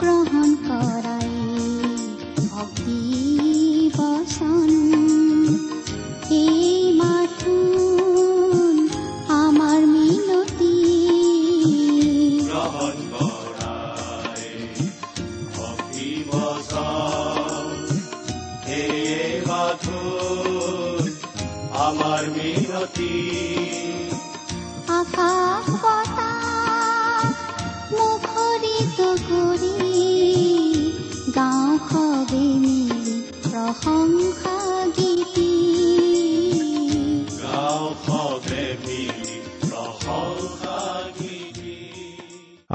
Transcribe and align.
গ্ৰহণ 0.00 0.50
কৰাই 0.64 1.30
ভক্তি 2.50 3.00
বচন 3.96 4.85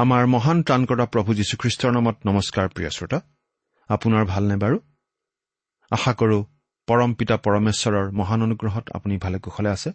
আমাৰ 0.02 0.24
মহান 0.26 0.58
ত্ৰাণকৰ্তা 0.64 1.06
প্ৰভু 1.14 1.32
যীশুখ্ৰীষ্টৰ 1.40 1.92
নামত 1.98 2.18
নমস্কাৰ 2.28 2.68
প্ৰিয় 2.76 2.90
শ্ৰোতা। 2.90 3.20
আপোনাৰ 3.90 4.24
ভালনে 4.26 4.56
বাৰু? 4.64 4.78
আশা 5.92 6.14
কৰো 6.14 6.38
পৰম 6.88 7.12
পিতা 7.14 7.36
পৰমেশ্বৰৰ 7.46 8.06
মহান 8.20 8.40
অনুগ্ৰহত 8.42 8.86
আপুনি 8.98 9.16
ভালে 9.18 9.38
কুশলে 9.40 9.70
আছে। 9.70 9.90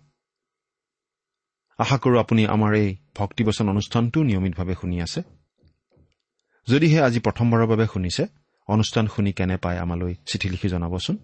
আশা 1.79 1.97
কৰো 1.99 2.17
আপুনি 2.19 2.43
আমাৰ 2.47 2.73
এই 2.75 2.89
ভক্তিবচন 3.17 3.67
অনুষ্ঠানটো 3.69 4.19
নিয়মিতভাৱে 4.23 4.75
শুনি 4.81 4.97
আছে। 5.07 5.21
যদিহে 6.69 6.99
আজি 7.03 7.21
প্ৰথমবাৰৰ 7.21 7.67
বাবে 7.67 7.87
শুনিছে 7.95 8.23
অনুষ্ঠান 8.69 9.05
শুনি 9.07 9.31
কেনে 9.33 9.57
পায় 9.57 9.79
আমালৈ 9.79 10.15
চিঠি 10.29 10.49
লিখি 10.49 10.69
জনাবচোন। 10.69 11.17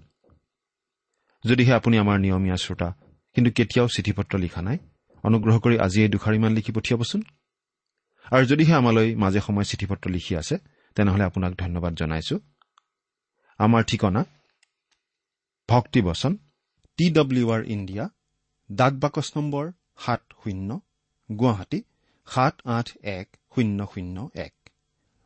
যদিহে 1.45 1.73
আপুনি 1.75 1.97
আমাৰ 1.99 2.17
নিয়মীয়া 2.25 2.57
শ্ৰোতা 2.57 2.89
কিন্তু 3.35 3.51
কেতিয়াও 3.57 3.89
চিঠি 3.89 4.13
পত্ৰ 4.13 4.35
লিখা 4.39 4.61
নাই 4.63 4.79
অনুগ্ৰহ 5.25 5.57
কৰি 5.59 5.77
আজি 5.79 5.99
এই 6.05 6.09
দুখাৰিমান 6.09 6.53
লিখি 6.53 6.73
পঠিয়াবচোন। 6.73 7.23
আৰু 8.27 8.45
যদিহে 8.51 8.75
আমালৈ 8.81 9.09
মাজে 9.23 9.41
সময়ে 9.47 9.71
চিঠি 9.71 9.87
পত্ৰ 9.91 10.07
লিখি 10.17 10.33
আছে 10.41 10.55
তেনেহলে 10.97 11.25
আপোনাক 11.31 11.53
ধন্যবাদ 11.63 11.93
জনাইছো। 12.01 12.37
আমাৰ 13.61 13.83
ঠিকনা 13.91 14.23
ভক্তিবচন 15.69 16.33
টি 16.99 17.07
ডব্লিউ 17.19 17.47
আৰ 17.57 17.63
ইণ্ডিয়া 17.75 18.05
ডাক 18.71 18.93
বাকচ 19.03 19.29
নম্বৰ 19.37 19.65
সাত 20.05 20.23
শূন্য 20.43 20.71
গুৱাহাটী 21.29 21.79
সাত 22.29 22.55
আঠ 22.77 22.89
এক 23.19 23.27
শূন্য 23.55 23.79
শূন্য 23.93 24.17
এক। 24.47 24.55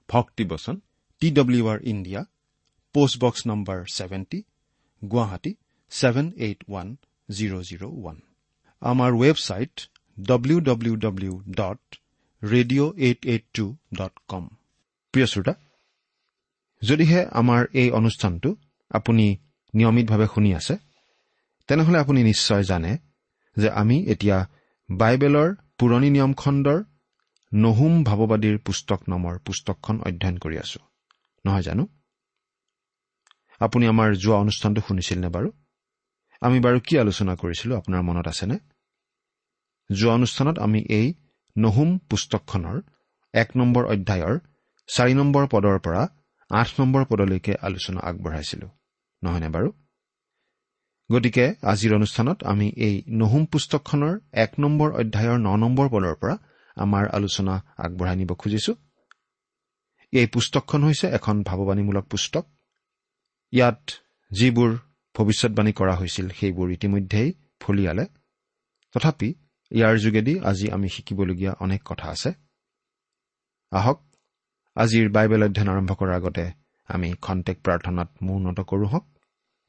ভক্তিবচন 0.08 0.76
T 1.22 1.28
W 1.38 1.64
R 1.72 1.78
India 1.92 2.20
post box 2.94 3.40
number 3.50 3.78
seventy 3.96 4.38
Guwahati 5.02 5.52
seven 5.92 6.26
eight 6.46 6.60
one 6.68 6.88
zero' 7.28 7.64
zero' 7.68 7.84
one. 7.90 8.16
আমাৰ 8.82 9.10
website 9.22 9.74
W 10.18 10.58
W 10.68 10.94
W 11.04 11.34
dot 11.60 11.82
radio' 12.42 12.92
eight 12.96 13.26
eight 13.26 13.44
two 13.54 13.76
dot 13.94 14.12
com 14.28 14.48
প্ৰিয় 15.12 15.26
শ্ৰোতা 15.26 15.54
যদিহে 16.82 17.26
আমাৰ 17.32 17.66
এই 17.72 17.90
অনুষ্ঠানটো 17.90 18.56
আপুনি 18.90 19.36
নিয়মিতভাৱে 19.74 20.26
শুনি 20.34 20.54
আছে 20.54 20.76
তেনেহলে 21.66 21.98
আপুনি 21.98 22.22
নিশ্চয় 22.22 22.62
জানে 22.62 22.98
যে 23.56 23.70
আমি 23.70 24.04
এতিয়া 24.04 24.48
বাইবেলৰ 24.90 25.54
পুৰণি 25.78 26.10
নিয়ম 26.10 26.32
খণ্ডৰ 26.34 26.84
নহুম 27.54 28.04
ভাৱবাদীৰ 28.04 28.58
পুস্তক 28.58 29.00
নামৰ 29.08 29.38
পুস্তকখন 29.38 30.00
অধ্যয়ন 30.00 30.38
কৰি 30.38 30.58
আছো। 30.58 30.80
নহয় 31.46 31.62
জানো? 31.62 31.86
আপুনি 33.60 33.86
আমাৰ 33.86 34.14
যোৱা 34.14 34.36
অনুষ্ঠানটো 34.36 34.80
শুনিছিল 34.88 35.18
নে 35.20 35.28
বাৰু? 35.28 35.52
আমি 36.40 36.60
বাৰু 36.60 36.80
কি 36.80 36.98
আলোচনা 36.98 37.36
কৰিছিলো 37.36 37.76
আপোনাৰ 37.76 38.02
মনত 38.02 38.28
আছেনে? 38.28 38.58
যোৱা 39.92 40.14
অনুষ্ঠানত 40.14 40.58
আমি 40.58 40.84
এই 40.88 41.14
নহুম 41.56 41.90
পুস্তকখনৰ 42.10 42.76
এক 43.34 43.48
নম্বৰ 43.56 43.84
অধ্যায়ৰ 43.84 44.34
চাৰি 44.88 45.14
নম্বৰ 45.14 45.44
পদৰ 45.46 45.78
পৰা 45.78 46.02
আঠ 46.50 46.68
নম্বৰ 46.80 47.04
পদলৈকে 47.04 47.52
আলোচনা 47.62 48.00
আগবঢ়াইছিলো। 48.00 48.66
নহয়নে 49.22 49.48
বাৰু? 49.48 49.68
গতিকে 51.10 51.44
আজিৰ 51.62 51.94
অনুষ্ঠানত 51.94 52.38
আমি 52.44 52.66
এই 52.76 52.94
নহুম 53.08 53.44
পুস্তকখনৰ 53.46 54.14
এক 54.32 54.52
নম্বৰ 54.58 54.88
অধ্যায়ৰ 54.92 55.38
ন 55.38 55.48
নম্বৰ 55.56 55.86
পদৰ 55.88 56.14
পৰা 56.14 56.34
আমাৰ 56.76 57.04
আলোচনা 57.08 57.54
আগবঢ়াই 57.78 58.16
নিব 58.16 58.30
খুজিছো। 58.34 58.72
এই 60.12 60.26
পুস্তকখন 60.26 60.80
হৈছে 60.84 61.06
এখন 61.08 61.42
ভাৱবাণীমূলক 61.42 62.04
পুস্তক। 62.08 62.44
ইয়াত 63.52 63.82
যিবোৰ 64.30 64.70
ভৱিষ্যৎবাণী 65.14 65.72
কৰা 65.72 65.94
হৈছিল 65.94 66.26
সেইবোৰ 66.28 66.68
ইতিমধ্যেই 66.70 67.28
ফলিয়ালে 67.60 68.04
তথাপি 68.94 69.28
ইয়াৰ 69.70 69.96
যোগেদি 69.96 70.40
আজি 70.40 70.70
আমি 70.70 70.88
শিকিবলগীয়া 70.88 71.52
অনেক 71.60 71.82
কথা 71.84 72.08
আছে। 72.08 72.32
আহক 73.70 74.02
আজিৰ 74.76 75.10
বাইবেল 75.10 75.44
অধ্যয়ন 75.44 75.68
আৰম্ভ 75.68 75.94
কৰাৰ 75.94 76.14
আগতে 76.14 76.52
আমি 76.86 77.12
খন্তেক 77.22 77.60
প্ৰাৰ্থনাত 77.62 78.08
মৌনত 78.22 78.60
কৰোঁ 78.60 78.88
হওক। 78.88 79.06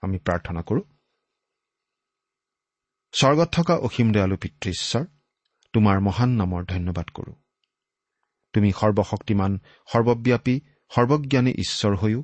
আমি 0.02 0.18
প্ৰাৰ্থনা 0.18 0.62
কৰোঁ। 0.62 0.82
স্বৰ্গত 3.12 3.50
থকা 3.52 3.76
অসীম 3.76 4.12
দয়ালু 4.12 4.38
পিতৃশ্বৰ 4.38 5.06
তোমাৰ 5.74 6.00
মহান 6.00 6.30
নামৰ 6.30 6.66
ধন্যবাদ 6.66 7.08
কৰোঁ। 7.10 7.34
তুমি 8.54 8.72
সৰ্বশক্তিমান 8.72 9.60
সৰ্বব্যাপী 9.88 10.60
সৰ্বজ্ঞানী 10.90 11.52
ঈশ্বৰ 11.52 11.96
হৈও 11.96 12.24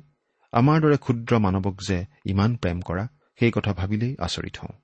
আমাৰ 0.52 0.80
দৰে 0.80 0.96
ক্ষুদ্ৰ 0.96 1.38
মানৱক 1.38 1.76
যে 1.88 2.06
ইমান 2.24 2.56
প্ৰেম 2.56 2.80
কৰা 2.80 3.08
সেই 3.40 3.50
কথা 3.50 3.72
ভাবিলেই 3.72 4.16
আচৰিত 4.18 4.58
হওঁ। 4.58 4.83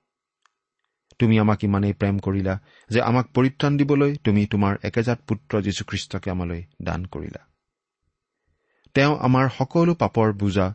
তুমি 1.21 1.35
আমাক 1.39 1.63
ইমানেই 1.63 1.93
প্ৰেম 1.93 2.19
কৰিলা 2.19 2.53
যে 2.89 2.99
আমাক 3.01 3.25
পৰিত্ৰাণ 3.35 3.77
দিবলৈ 3.77 4.11
তুমি 4.25 4.41
তোমাৰ 4.45 4.77
একেজাত 4.83 5.19
পুত্ৰ 5.27 5.61
যীশুখ্ৰীষ্টকে 5.61 6.31
আমালৈ 6.31 6.61
দান 6.81 7.05
কৰিলা। 7.05 7.41
তেওঁ 8.95 9.13
আমাৰ 9.19 9.49
সকলো 9.57 9.93
পাপৰ 9.95 10.33
বোজা 10.33 10.67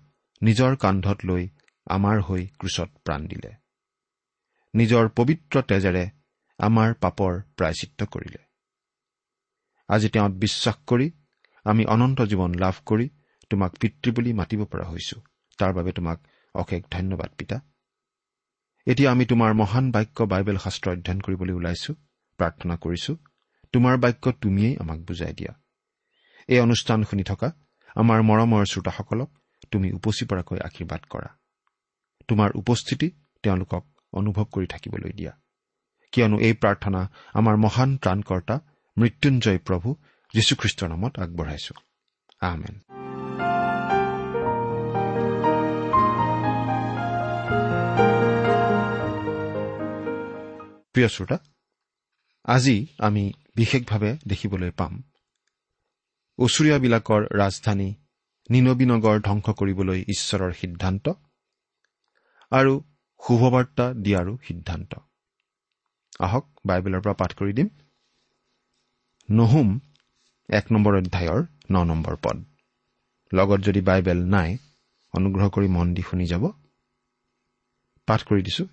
নিজৰ 0.42 0.76
কান্ধত 0.76 1.18
লৈ 1.24 1.44
আমাৰ 1.86 2.16
হৈ 2.20 2.42
ক্ৰুচত 2.58 2.90
প্ৰাণ 3.04 3.26
দিলে। 3.26 3.50
নিজৰ 4.74 5.04
পবিত্ৰ 5.16 5.62
তেজেৰে 5.62 6.04
আমাৰ 6.58 6.94
পাপৰ 6.94 7.32
প্ৰায়চিত্ৰ 7.56 8.06
কৰিলে। 8.06 8.40
আজি 9.88 10.08
তেওঁত 10.08 10.32
বিশ্বাস 10.44 10.76
কৰি 10.86 11.06
আমি 11.66 11.84
অনন্ত 11.84 12.20
জীৱন 12.22 12.54
লাভ 12.54 12.76
কৰি 12.86 13.06
তোমাক 13.50 13.72
পিতৃ 13.80 14.10
বুলি 14.10 14.32
মাতিব 14.32 14.60
পৰা 14.64 14.86
হৈছো। 14.86 15.16
তাৰ 15.58 15.72
বাবে 15.72 15.92
তোমাক 15.92 16.18
অশেষ 16.54 16.82
ধন্যবাদ 16.90 17.30
পিতা। 17.38 17.56
এতিয়া 18.86 19.10
আমি 19.10 19.24
তোমাৰ 19.26 19.54
মহান 19.54 19.90
বাক্য 19.90 20.18
বাইবেল 20.22 20.56
শাস্ত্ৰ 20.56 20.90
অধ্যয়ন 20.90 21.20
কৰিবলৈ 21.20 21.52
ওলাইছো 21.52 21.92
প্ৰাৰ্থনা 22.38 22.74
কৰিছো 22.76 23.12
তোমাৰ 23.72 23.94
বাক্য 23.98 24.32
তুমিয়েই 24.32 24.76
আমাক 24.76 24.98
বুজাই 24.98 25.32
দিয়া। 25.32 25.52
এই 26.48 26.60
অনুষ্ঠান 26.60 26.98
শুনি 27.04 27.22
থকা 27.22 27.48
আমাৰ 27.96 28.18
মৰমৰ 28.22 28.64
শ্ৰোতাসকলক 28.64 29.30
তুমি 29.70 29.88
উপচি 29.92 30.24
পৰাকৈ 30.24 30.58
আশীৰ্বাদ 30.58 31.02
কৰা। 31.10 31.28
তোমাৰ 32.28 32.50
উপস্থিতি 32.54 33.08
তেওঁলোকক 33.42 33.84
অনুভৱ 34.12 34.46
কৰি 34.52 34.66
থাকিবলৈ 34.66 35.12
দিয়া। 35.12 35.32
কিয়নো 36.12 36.36
এই 36.38 36.54
প্ৰাৰ্থনা 36.54 37.00
আমাৰ 37.34 37.56
মহান 37.56 37.90
ত্ৰাণকৰ্তা 37.96 38.56
মৃত্যুঞ্জয় 38.96 39.58
প্ৰভু 39.58 39.88
যীশুখ্ৰীষ্টৰ 40.34 40.88
নামত 40.88 41.12
আগবঢ়াইছো। 41.18 41.74
আহমেন 42.40 42.74
প্ৰিয় 50.96 51.08
শ্ৰোতা 51.08 51.36
আজি 52.44 52.76
আমি 52.98 53.22
বিশেষভাৱে 53.56 54.10
দেখিবলৈ 54.26 54.70
পাম 54.70 54.92
ওচৰীয়াবিলাকৰ 56.38 57.22
ৰাজধানী 57.36 57.88
নিনবীনগৰ 58.50 59.16
ধ্বংস 59.20 59.46
কৰিবলৈ 59.50 60.00
ঈশ্বৰৰ 60.08 60.52
সিদ্ধান্ত 60.52 61.14
আৰু 62.52 62.72
শুভবাৰ্তা 63.20 63.86
দিয়াৰো 63.94 64.32
সিদ্ধান্ত। 64.46 64.92
আহক 66.20 66.44
বাইবেলৰ 66.66 67.00
পৰা 67.00 67.14
পাঠ 67.14 67.34
কৰি 67.34 67.52
দিম। 67.52 67.68
নহুম 69.30 69.68
এক 70.48 70.72
নম্বৰ 70.72 70.92
অধ্যায়ৰ 70.96 71.40
ন 71.72 71.84
নম্বৰ 71.84 72.16
পদ। 72.16 72.36
লগত 73.32 73.60
যদি 73.60 73.80
বাইবেল 73.80 74.24
নাই 74.26 74.50
অনুগ্ৰহ 75.14 75.46
কৰি 75.48 75.68
মন 75.68 75.94
দি 75.94 76.02
শুনি 76.02 76.26
যাব। 76.26 76.44
পাঠ 78.08 78.20
কৰি 78.22 78.42
দিছো। 78.42 78.64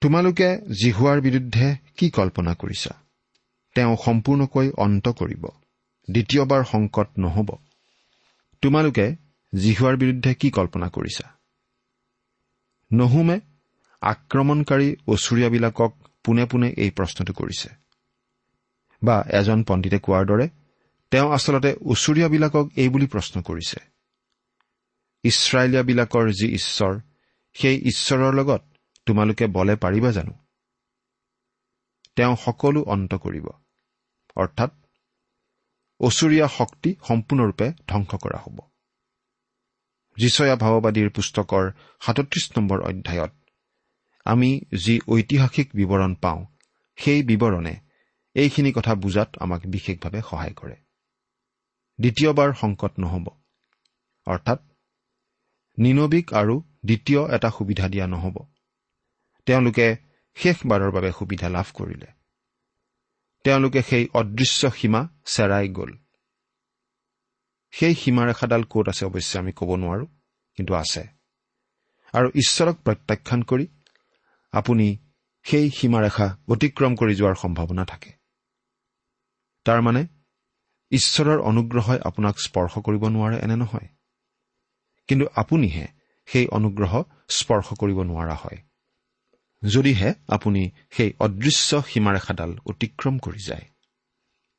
তোমালোকে 0.00 0.58
জিহুৱাৰ 0.80 1.20
বিৰুদ্ধে 1.20 1.76
কি 1.96 2.10
কল্পনা 2.10 2.54
কৰিছা? 2.54 2.90
তেওঁ 3.74 3.96
সম্পূৰ্ণকৈ 4.04 4.70
অন্ত 4.76 5.08
কৰিব। 5.08 5.46
দ্বিতীয়বাৰ 6.10 6.64
সংকট 6.64 7.08
নহ'ব। 7.18 7.56
তোমালোকে 8.62 9.16
জিহুৱাৰ 9.54 9.96
বিৰুদ্ধে 9.96 10.34
কি 10.34 10.50
কল্পনা 10.50 10.88
কৰিছা? 10.88 11.32
নহুমে 12.92 13.40
আক্ৰমণকাৰী 14.00 14.96
ওচৰীয়াবিলাকক 15.06 15.92
পোনে 16.24 16.44
পোনে 16.44 16.68
এই 16.68 16.90
প্ৰশ্নটো 16.90 17.32
কৰিছে। 17.32 17.68
বা 19.02 19.24
এজন 19.28 19.64
পণ্ডিতে 19.64 19.98
কোৱাৰ 19.98 20.26
দৰে 20.26 20.48
তেওঁ 21.10 21.32
আচলতে 21.32 21.76
ওচৰীয়াবিলাকক 21.80 22.70
এই 22.76 22.88
বুলি 22.88 23.06
প্ৰশ্ন 23.06 23.42
কৰিছে। 23.42 23.80
ইছৰাইলীয়াবিলাকৰ 25.22 26.32
যি 26.32 26.54
ঈশ্বৰ 26.54 27.00
সেই 27.52 27.76
ঈশ্বৰৰ 27.76 28.34
লগত 28.34 28.67
তোমালোকে 29.08 29.46
বলে 29.46 29.74
পাৰিবা 29.76 30.10
জানো? 30.12 30.34
তেওঁ 32.16 32.34
সকলো 32.36 32.80
অন্ত 32.86 33.14
কৰিব। 33.14 33.46
অৰ্থাৎ 34.36 34.72
ওচৰীয়া 36.00 36.46
শক্তি 36.48 36.90
সম্পূৰ্ণৰূপে 37.08 37.66
ধ্বংস 37.88 38.12
কৰা 38.14 38.38
হ'ব। 38.38 38.58
যিচয়া 40.16 40.54
ভাৱবাদীৰ 40.56 41.08
পুস্তকৰ 41.10 41.64
সাতত্ৰিশ 42.00 42.44
নম্বৰ 42.56 42.78
অধ্যায়ত 42.82 43.32
আমি 44.26 44.50
যি 44.84 45.00
ঐতিহাসিক 45.08 45.68
বিৱৰণ 45.74 46.14
পাওঁ 46.14 46.40
সেই 46.98 47.22
বিৱৰণে 47.22 47.74
এইখিনি 48.34 48.72
কথা 48.72 48.94
বুজাত 48.94 49.30
আমাক 49.40 49.62
বিশেষভাৱে 49.66 50.20
সহায় 50.30 50.54
কৰে। 50.54 50.76
দ্বিতীয়বাৰ 51.98 52.50
সংকট 52.52 52.92
নহ'ব। 53.00 53.26
অৰ্থাৎ 54.26 54.60
নিনবিক 55.78 56.34
আৰু 56.34 56.54
দ্বিতীয় 56.84 57.20
এটা 57.36 57.50
সুবিধা 57.50 57.86
দিয়া 57.88 58.06
নহ'ব। 58.06 58.36
তেওঁলোকে 59.48 59.86
শেষবাৰৰ 60.36 60.90
বাবে 60.90 61.10
সুবিধা 61.12 61.48
লাভ 61.48 61.70
কৰিলে। 61.74 62.08
তেওঁলোকে 63.44 63.82
সেই 63.82 64.08
অদৃশ্য 64.14 64.70
সীমা 64.70 65.00
চেৰাই 65.24 65.68
গ'ল। 65.68 65.92
সেই 67.72 67.94
সীমাৰেখাডাল 67.94 68.62
ক'ত 68.64 68.88
আছে 68.88 69.06
অৱশ্যে 69.06 69.38
আমি 69.38 69.52
ক'ব 69.52 69.70
নোৱাৰো 69.76 70.06
কিন্তু 70.58 70.74
আছে। 70.74 71.02
আৰু 72.12 72.28
ঈশ্বৰক 72.34 72.76
প্ৰত্যাখ্যান 72.76 73.42
কৰি 73.42 73.66
আপুনি 74.52 74.86
সেই 75.42 75.70
সীমাৰেখা 75.70 76.36
অতিক্ৰম 76.48 76.96
কৰি 76.96 77.14
যোৱাৰ 77.14 77.34
সম্ভাৱনা 77.34 77.84
থাকে। 77.84 78.12
তাৰমানে 79.64 80.06
ঈশ্বৰৰ 80.90 81.38
অনুগ্ৰহই 81.40 81.98
আপোনাক 82.04 82.40
স্পৰ্শ 82.40 82.78
কৰিব 82.78 83.02
নোৱাৰে 83.08 83.36
এনে 83.38 83.56
নহয়। 83.56 83.88
কিন্তু 85.08 85.26
আপুনিহে 85.36 85.86
সেই 86.28 86.46
অনুগ্ৰহ 86.48 87.02
স্পৰ্শ 87.28 87.72
কৰিব 87.72 88.02
নোৱাৰা 88.02 88.34
হয়। 88.34 88.67
যদিহে 89.62 90.14
আপুনি 90.28 90.70
সেই 90.90 91.12
অদৃশ্য 91.20 91.82
সীমাৰেখাডাল 91.86 92.58
অতিক্ৰম 92.66 93.18
কৰি 93.18 93.38
যায়। 93.38 93.66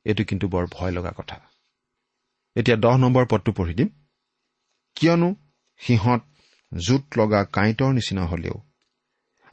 এইটো 0.06 0.24
কিন্তু 0.24 0.48
বৰ 0.48 0.66
ভয় 0.72 0.92
লগা 0.92 1.12
কথা। 1.18 1.42
এতিয়া 2.56 2.78
দহ 2.78 2.98
নম্বৰ 2.98 3.26
পদটো 3.32 3.52
পঢ়ি 3.52 3.74
দিম। 3.74 3.90
কিয়নো 4.96 5.36
সিহঁত 5.78 6.22
জোঁট 6.78 7.18
লগা 7.18 7.44
কাঁইটৰ 7.44 7.94
নিচিনা 7.94 8.26
হলেও 8.26 8.58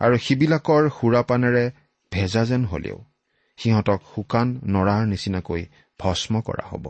আৰু 0.00 0.16
সিবিলাকৰ 0.18 0.90
সুৰাপানেৰে 0.90 1.70
ভেজা 2.12 2.44
যেন 2.44 2.64
হলেও 2.64 3.04
সিহঁতক 3.56 4.00
শুকান 4.14 4.48
নৰাৰ 4.66 5.06
নিচিনাকৈ 5.06 5.62
ভস্ম 6.00 6.40
কৰা 6.40 6.64
হ'ব। 6.68 6.86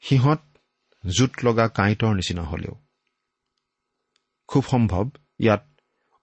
সিহঁত 0.00 0.40
জোঁট 1.06 1.32
লগা 1.44 1.68
কাঁইটৰ 1.68 2.14
নিচিনা 2.14 2.42
হলেও। 2.42 2.74
খুব 4.48 4.64
সম্ভৱ 4.64 5.04
ইয়াত 5.38 5.69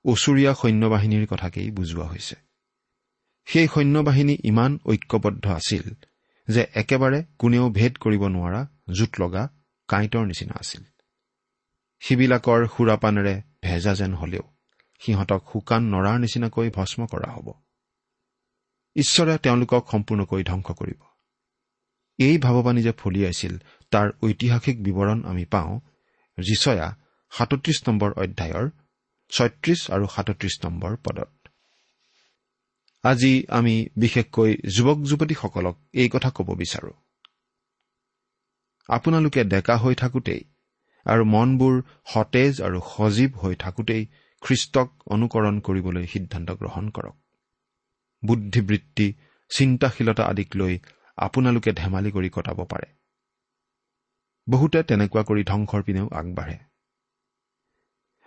ওচৰীয়া 0.08 0.54
সৈন্যবাহিনীৰ 0.54 1.26
কথাকেই 1.28 1.72
বুজোৱা 1.72 2.06
হৈছে। 2.08 2.36
সেই 3.48 3.68
সৈন্যবাহিনী 3.68 4.36
ইমান 4.44 4.80
ঐক্যবদ্ধ 4.86 5.46
আছিল 5.48 5.86
যে 6.48 6.66
একেবাৰে 6.76 7.20
কোনেও 7.38 7.66
ভেদ 7.70 7.94
কৰিব 7.98 8.24
নোৱাৰা 8.28 8.62
জোঁট 8.94 9.14
লগা 9.22 9.44
কাঁইটৰ 9.90 10.26
নিচিনা 10.26 10.56
আছিল। 10.60 10.84
সিবিলাকৰ 12.00 12.68
সুৰাপানেৰে 12.68 13.42
ভেজা 13.64 13.94
যেন 13.94 14.14
হলেও 14.14 14.46
সিহঁতক 15.02 15.42
শুকান 15.54 15.82
নৰাৰ 15.94 16.18
নিচিনাকৈ 16.20 16.70
ভস্ম 16.70 17.06
কৰা 17.06 17.30
হ'ব। 17.32 17.48
ঈশ্বৰে 18.96 19.38
তেওঁলোকক 19.38 19.84
সম্পূৰ্ণকৈ 19.92 20.44
ধ্বংস 20.44 20.68
কৰিব। 20.72 21.02
এই 22.20 22.38
ভাৱবাণী 22.38 22.82
যে 22.82 22.94
ফলিয়াইছিল 22.98 23.54
তাৰ 23.92 24.08
ঐতিহাসিক 24.24 24.78
বিৱৰণ 24.84 25.20
আমি 25.26 25.46
পাওঁ 25.46 25.80
ৰিচয়া 26.38 26.88
সাতত্ৰিশ 27.32 27.78
নম্বৰ 27.88 28.12
অধ্যায়ৰ 28.14 28.66
ছয়ত্ৰিশ 29.32 29.92
আৰু 29.92 30.06
সাতত্ৰিশ 30.08 30.60
নম্বৰ 30.64 30.96
পদত। 30.96 31.32
আজি 33.04 33.46
আমি 33.50 33.88
বিশেষকৈ 33.98 34.58
যুৱক 34.76 34.98
যুৱতীসকলক 35.04 35.76
এই 35.94 36.10
কথা 36.10 36.30
ক'ব 36.30 36.50
বিচাৰো। 36.56 36.92
আপোনালোকে 38.90 39.44
ডেকা 39.44 39.78
হৈ 39.78 39.96
থাকোঁতেই 39.96 40.42
আৰু 41.06 41.24
মনবোৰ 41.26 41.76
সতেজ 42.14 42.62
আৰু 42.62 42.80
সজীৱ 42.96 43.32
হৈ 43.32 43.56
থাকোঁতেই 43.56 44.04
খ্ৰীষ্টক 44.42 44.90
অনুকৰণ 45.08 45.60
কৰিবলৈ 45.60 46.06
সিদ্ধান্ত 46.08 46.50
গ্ৰহণ 46.52 46.90
কৰক। 46.90 47.16
বুদ্ধিবৃত্তি 48.24 49.08
চিন্তাশীলতা 49.50 50.24
আদিক 50.24 50.56
লৈ 50.56 50.80
আপোনালোকে 51.18 51.72
ধেমালি 51.72 52.12
কৰি 52.12 52.30
কটাব 52.30 52.60
পাৰে। 52.66 52.88
বহুতে 54.48 54.84
তেনেকুৱা 54.84 55.24
কৰি 55.24 55.44
ধ্বংসৰ 55.44 55.84
পিনেও 55.84 56.08
আগবাঢ়ে। 56.12 56.67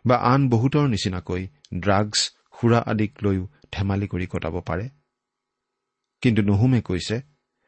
বা 0.05 0.17
আন 0.17 0.41
বহুতৰ 0.49 0.87
নিচিনাকৈ 0.89 1.43
ড্ৰাগছ 1.81 2.19
সুৰা 2.61 2.81
আদিক 2.87 3.13
লৈও 3.23 3.43
ধেমালি 3.73 4.07
কৰি 4.07 4.27
কটাব 4.27 4.57
পাৰে। 4.61 4.87
কিন্তু 6.23 6.41
নুহুমে 6.43 6.81
কৈছে 6.81 7.17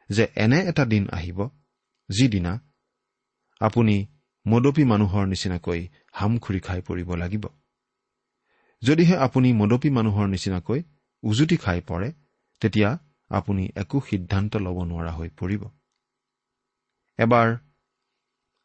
যে 0.09 0.23
এনে 0.35 0.59
এটা 0.61 0.83
দিন 0.85 1.03
আহিব 1.11 1.39
যিদিনা 2.09 2.53
আপুনি 3.61 3.95
মদপী 4.45 4.83
মানুহৰ 4.83 5.25
নিচিনাকৈ 5.27 5.81
হামখুৰি 6.11 6.59
খাই 6.59 6.81
পৰিব 6.81 7.09
লাগিব। 7.15 7.45
যদিহে 8.81 9.15
আপুনি 9.17 9.49
মদপী 9.53 9.89
মানুহৰ 9.89 10.27
নিচিনাকৈ 10.27 10.79
উজুতি 11.23 11.57
খাই 11.57 11.81
পৰে 11.81 12.09
তেতিয়া 12.61 12.89
আপুনি 13.29 13.63
একো 13.75 13.97
সিদ্ধান্ত 14.09 14.55
ল'ব 14.55 14.77
নোৱাৰা 14.83 15.11
হৈ 15.11 15.29
পৰিব। 15.29 15.63
এবাৰ 17.19 17.47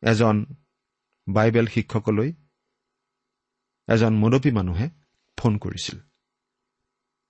এজন 0.03 0.37
বাইবেল 1.27 1.67
শিক্ষকলৈ 1.67 2.33
এজন 3.88 4.12
মদপী 4.16 4.50
মানুহে 4.50 4.87
ফোন 5.38 5.59
কৰিছিল। 5.59 5.99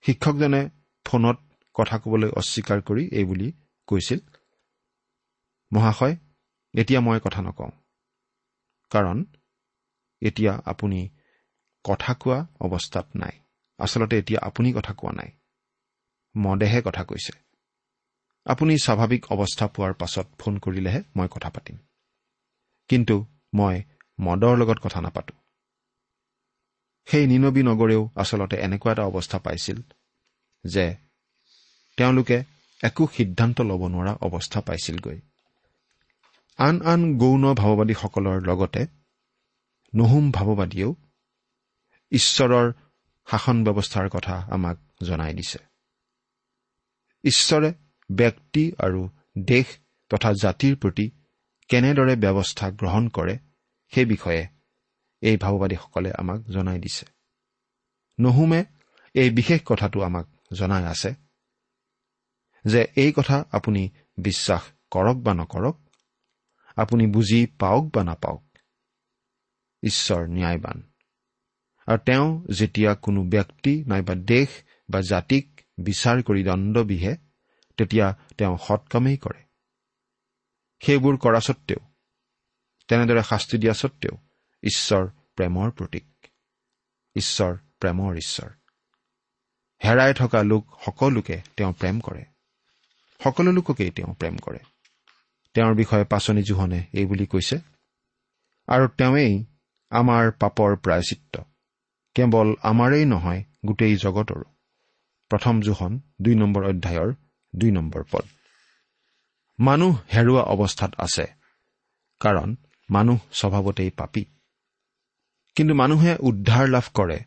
শিক্ষকজনে 0.04 0.62
ফোনত 1.06 1.38
কথা 1.74 1.96
ক'বলৈ 1.98 2.30
অস্বীকাৰ 2.30 2.80
কৰি 2.82 3.04
এই 3.12 3.24
বুলি 3.24 3.52
কৈছিল 3.88 4.20
মহাশয় 5.72 6.16
এতিয়া 6.74 7.00
মই 7.00 7.20
কথা 7.24 7.40
নকওঁ 7.42 7.70
কাৰণ 8.90 9.18
এতিয়া 10.22 10.52
আপুনি 10.64 11.00
কথা 11.84 12.14
কোৱা 12.14 12.46
অৱস্থাত 12.60 13.06
নাই। 13.16 13.34
আচলতে 13.78 14.18
এতিয়া 14.18 14.40
আপুনি 14.40 14.72
কথা 14.72 14.92
কোৱা 14.92 15.12
নাই। 15.12 15.30
মদেহে 16.36 16.82
কথা 16.82 17.04
কৈছে। 17.04 17.32
আপুনি 18.46 18.74
স্বাভাৱিক 18.78 19.22
অৱস্থা 19.32 19.66
পোৱাৰ 19.68 19.92
পাছত 19.94 20.26
ফোন 20.38 20.58
কৰিলেহে 20.58 21.00
মই 21.16 21.28
কথা 21.30 21.50
পাতিম। 21.50 21.76
কিন্তু 22.88 23.26
মই 23.54 23.76
মদৰ 24.20 24.54
লগত 24.56 24.78
কথা 24.82 25.00
নাপাতো। 25.00 25.34
সেই 27.08 27.26
নিনবী 27.26 27.62
নগৰেও 27.62 28.02
আচলতে 28.16 28.56
এনেকুৱা 28.56 28.92
এটা 28.92 29.04
অৱস্থা 29.04 29.38
পাইছিল 29.38 29.78
যে 30.64 30.96
তেওঁলোকে 31.96 32.44
একো 32.84 33.08
সিদ্ধান্ত 33.16 33.60
ল'ব 33.60 33.82
নোৱাৰা 33.86 34.12
অৱস্থা 34.20 34.60
পাইছিলগৈ। 34.60 35.18
আন 36.58 36.76
আন 36.82 37.00
গৌণ 37.18 37.44
ভাৱবাদীসকলৰ 37.54 38.38
লগতে 38.46 38.86
নহুম 39.96 40.32
ভাৱবাদীয়েও 40.32 40.94
ঈশ্বৰৰ 42.12 42.72
শাসন 43.26 43.64
ব্যৱস্থাৰ 43.64 44.08
কথা 44.08 44.34
আমাক 44.50 44.76
জনাই 45.02 45.34
দিছে। 45.34 45.58
ঈশ্বৰে 47.24 47.70
ব্যক্তি 48.10 48.72
আৰু 48.78 49.08
দেশ 49.38 49.66
তথা 50.10 50.30
জাতিৰ 50.32 50.76
প্ৰতি 50.76 51.10
কেনেদৰে 51.68 52.14
ব্যৱস্থা 52.16 52.70
গ্ৰহণ 52.70 53.08
কৰে 53.08 53.38
সেই 53.92 54.04
বিষয়ে 54.04 54.42
এই 55.22 55.36
ভাওবাদীসকলে 55.36 56.10
আমাক 56.18 56.40
জনাই 56.44 56.78
দিছে। 56.78 57.06
নহুমে 58.18 58.60
এই 59.14 59.30
বিশেষ 59.30 59.60
কথাটো 59.66 59.98
আমাক 60.02 60.26
জনাই 60.52 60.84
আছে 60.84 61.10
যে 62.64 62.80
এই 62.96 63.10
কথা 63.16 63.36
আপুনি 63.52 63.82
বিশ্বাস 64.18 64.62
কৰক 64.90 65.16
বা 65.16 65.32
নকৰক 65.34 65.76
আপুনি 66.76 67.04
বুজি 67.06 67.40
পাওক 67.60 67.84
বা 67.94 68.02
নাপাওক 68.04 68.44
ঈশ্বৰ 69.82 70.22
ন্যায়বান। 70.28 70.78
আৰু 71.88 71.98
তেওঁ 71.98 72.26
যেতিয়া 72.52 72.90
কোনো 72.94 73.20
ব্যক্তি 73.24 73.72
নাইবা 73.84 74.14
দেশ 74.14 74.50
বা 74.90 75.00
জাতিক 75.00 75.46
বিচাৰ 75.80 76.16
কৰি 76.22 76.42
দণ্ড 76.44 76.74
বিহে 76.90 77.12
তেতিয়া 77.78 78.06
তেওঁ 78.38 78.54
সৎকামেই 78.66 79.16
কৰে। 79.16 79.40
সেইবোৰ 80.82 81.14
কৰা 81.16 81.40
স্বত্তেও 81.40 81.80
তেনেদৰে 82.88 83.22
শাস্তি 83.22 83.56
দিয়া 83.58 83.74
স্বত্তেও 83.74 84.14
ঈশ্বৰ 84.62 85.08
প্ৰেমৰ 85.36 85.70
প্ৰতীক। 85.70 86.26
ঈশ্বৰ 87.16 87.56
প্ৰেমৰ 87.80 88.16
ঈশ্বৰ। 88.16 88.50
হেৰাই 89.84 90.14
থকা 90.14 90.42
লোক 90.42 90.76
সকলোকে 90.84 91.42
তেওঁ 91.56 91.72
প্ৰেম 91.72 92.00
কৰে। 92.00 92.24
সকলো 93.24 93.52
লোককেই 93.52 93.90
তেওঁ 93.90 94.14
প্ৰেম 94.14 94.36
কৰে। 94.36 94.58
তেওঁৰ 95.54 95.74
বিষয়ে 95.74 96.04
পাচনি 96.04 96.42
জোহনে 96.42 96.84
এই 96.92 97.06
বুলি 97.06 97.26
কৈছে 97.26 97.58
আৰু 98.68 98.88
তেওঁৱেই 98.88 99.44
আমাৰ 99.90 100.30
পাপৰ 100.30 100.76
প্ৰায়চিত্ৰ 100.76 101.42
কেৱল 102.14 102.54
আমাৰেই 102.62 103.04
নহয় 103.04 103.44
গোটেই 103.66 103.96
জগতৰো 103.96 104.42
প্ৰথম 105.28 105.60
জোহন 105.60 106.00
দুই 106.22 106.34
নম্বৰ 106.34 106.64
অধ্যায়ৰ 106.64 107.14
দুই 107.56 107.70
নম্বৰ 107.70 108.04
পদ। 108.10 108.26
মানুহ 109.58 109.98
হেৰুৱা 110.14 110.42
অৱস্থাত 110.42 110.94
আছে 110.98 111.26
কাৰণ 112.20 112.56
মানুহ 112.90 113.18
স্বভাৱতেই 113.32 113.90
পাপী। 113.90 114.24
কিন্তু 115.58 115.74
মানুহে 115.74 116.16
উদ্ধাৰ 116.20 116.68
লাভ 116.68 116.86
কৰে। 116.94 117.18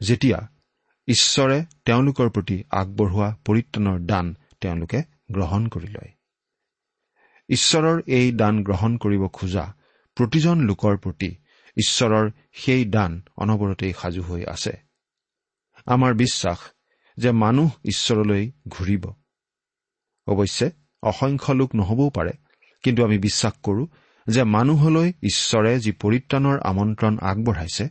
যেতিয়া 0.00 0.38
ঈশ্বৰে 1.08 1.64
তেওঁলোকৰ 1.84 2.30
প্ৰতি 2.30 2.56
আগবঢ়োৱা 2.70 3.28
পৰিত্ৰাণৰ 3.44 3.98
দান 4.00 4.36
তেওঁলোকে 4.60 5.02
গ্ৰহণ 5.32 5.68
কৰি 5.68 5.86
লয়। 5.86 6.10
ঈশ্বৰৰ 7.48 8.02
এই 8.06 8.32
দান 8.32 8.64
গ্ৰহণ 8.64 8.96
কৰিব 8.96 9.26
খোজা 9.28 9.74
প্ৰতিজন 10.14 10.60
লোকৰ 10.60 10.96
প্ৰতি 10.96 11.30
ঈশ্বৰৰ 11.76 12.30
সেই 12.52 12.84
দান 12.84 13.22
অনবৰতেই 13.36 13.92
সাজু 13.92 14.22
হৈ 14.22 14.44
আছে। 14.44 14.72
আমাৰ 15.86 16.14
বিশ্বাস 16.14 16.58
যে 17.16 17.30
মানুহ 17.32 17.70
ঈশ্বৰলৈ 17.84 18.50
ঘূৰিব। 18.68 19.06
অৱশ্যে 20.26 20.70
অসংখ্য 21.02 21.52
লোক 21.52 21.74
নহবও 21.74 22.10
পাৰে 22.10 22.32
কিন্তু 22.82 23.04
আমি 23.04 23.18
বিশ্বাস 23.18 23.52
কৰোঁ 23.62 23.86
যে 24.28 24.42
মানুহলৈ 24.42 25.12
ঈশ্বৰে 25.22 25.72
যি 25.80 25.92
পৰিত্ৰাণৰ 25.92 26.58
আমন্ত্ৰণ 26.60 27.18
আগবঢ়াইছে 27.22 27.88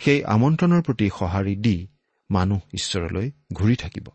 সেই 0.00 0.24
আমন্ত্ৰণৰ 0.24 0.82
প্ৰতি 0.82 1.10
সঁহাৰি 1.18 1.56
দি 1.56 1.88
মানুহ 2.30 2.60
ঈশ্বৰলৈ 2.74 3.30
ঘূৰি 3.52 3.76
থাকিব। 3.76 4.06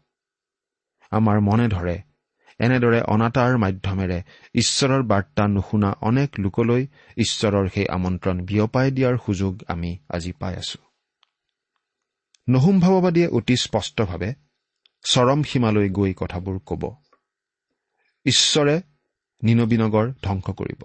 আমাৰ 1.11 1.39
মনে 1.39 1.67
ধৰে 1.67 2.01
এনেদৰে 2.59 3.01
অনাতাঁৰ 3.01 3.57
মাধ্যমেৰে 3.57 4.23
ঈশ্বৰৰ 4.55 5.03
বাৰ্তা 5.03 5.47
নুশুনা 5.47 5.91
অনেক 6.01 6.29
লোকলৈ 6.39 6.87
ঈশ্বৰৰ 7.17 7.69
সেই 7.69 7.87
আমন্ত্ৰণ 7.87 8.37
বিয়পাই 8.45 8.91
দিয়াৰ 8.91 9.17
সুযোগ 9.25 9.53
আমি 9.67 9.97
আজি 10.09 10.31
পাই 10.31 10.55
আছো। 10.55 10.79
নহুমভাৱবাদীয়ে 12.49 13.27
অতি 13.27 13.55
স্পষ্টভাৱে 13.55 14.33
চৰম 15.03 15.43
সীমালৈ 15.43 15.89
গৈ 15.89 16.13
কথাবোৰ 16.13 16.59
ক'ব 16.65 16.83
ঈশ্বৰে 18.25 18.75
নিনবীনগৰ 19.43 20.13
ধ্বংস 20.23 20.49
কৰিব। 20.49 20.83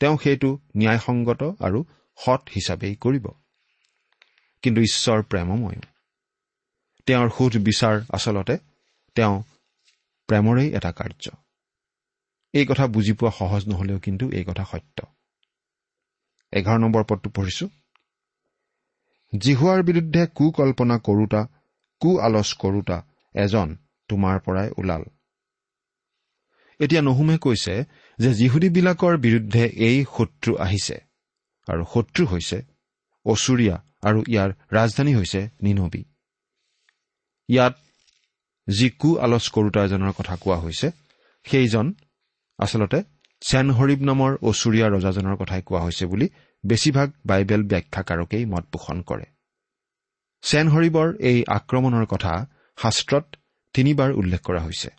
তেওঁ 0.00 0.18
সেইটো 0.18 0.58
ন্যায়সংগত 0.76 1.42
আৰু 1.42 1.84
সৎ 2.16 2.48
হিচাপেই 2.48 2.96
কৰিব। 2.96 3.26
কিন্তু 4.62 4.80
ঈশ্বৰ 4.80 5.22
প্ৰেমময়। 5.22 5.76
তেওঁৰ 7.06 7.30
সোধ 7.30 7.56
বিচাৰ 7.56 8.00
আচলতে 8.12 8.58
তেওঁ 9.14 9.42
প্ৰেমৰেই 10.26 10.74
এটা 10.74 10.92
কাৰ্য। 10.92 11.30
এই 12.52 12.66
কথা 12.66 12.86
বুজি 12.86 13.12
পোৱা 13.12 13.30
সহজ 13.30 13.68
নহলেও 13.68 13.98
কিন্তু 13.98 14.30
এই 14.30 14.44
কথা 14.44 14.64
সত্য। 14.64 15.06
এঘাৰ 16.52 16.78
নম্বৰ 16.78 17.04
পদটো 17.04 17.30
পঢ়িছো। 17.30 17.68
জিহুৱাৰ 19.38 19.82
বিৰুদ্ধে 19.82 20.26
কুকল্পনা 20.34 20.98
কৰোতা 20.98 21.46
কু 22.00 22.18
আলচ 22.18 22.52
কৰোতা 22.52 23.02
এজন 23.34 23.76
তোমাৰ 24.08 24.40
পৰাই 24.40 24.70
ওলাল। 24.78 25.02
এতিয়া 26.80 27.02
নহুমে 27.02 27.38
কৈছে 27.38 27.84
যে 28.20 28.30
যিহুদীবিলাকৰ 28.34 29.14
বিৰুদ্ধে 29.16 29.64
এই 29.88 29.98
শত্ৰু 30.16 30.52
আহিছে 30.56 30.96
আৰু 31.68 31.82
শত্ৰু 31.94 32.22
হৈছে 32.26 32.58
অচুৰীয়া 33.26 33.76
আৰু 34.08 34.20
ইয়াৰ 34.32 34.50
ৰাজধানী 34.72 35.12
হৈছে 35.14 35.40
নিনবী। 35.62 36.02
ইয়াত 37.48 37.74
যি 38.68 38.86
কু 38.90 39.10
আলচ 39.18 39.44
কৰোতা 39.48 39.80
এজনৰ 39.84 40.12
কথা 40.18 40.34
কোৱা 40.36 40.58
হৈছে 40.64 40.88
সেইজন 41.46 41.86
আচলতে 42.58 42.98
চেনহৰিব 43.42 44.00
নামৰ 44.02 44.30
অচুৰীয়া 44.42 44.86
ৰজাজনৰ 44.88 45.36
কথাই 45.36 45.62
কোৱা 45.62 45.80
হৈছে 45.80 46.04
বুলি 46.06 46.26
বেছিভাগ 46.64 47.08
বাইবেল 47.26 47.62
ব্যাখ্যাকাৰকেই 47.62 48.44
মত 48.46 48.64
পোষণ 48.72 48.98
কৰে। 49.02 49.26
চেনহৰিবৰ 50.42 51.08
এই 51.20 51.38
আক্ৰমণৰ 51.48 52.06
কথা 52.06 52.32
শাস্ত্ৰত 52.78 53.24
তিনিবাৰ 53.74 54.10
উল্লেখ 54.12 54.40
কৰা 54.40 54.60
হৈছে। 54.60 54.90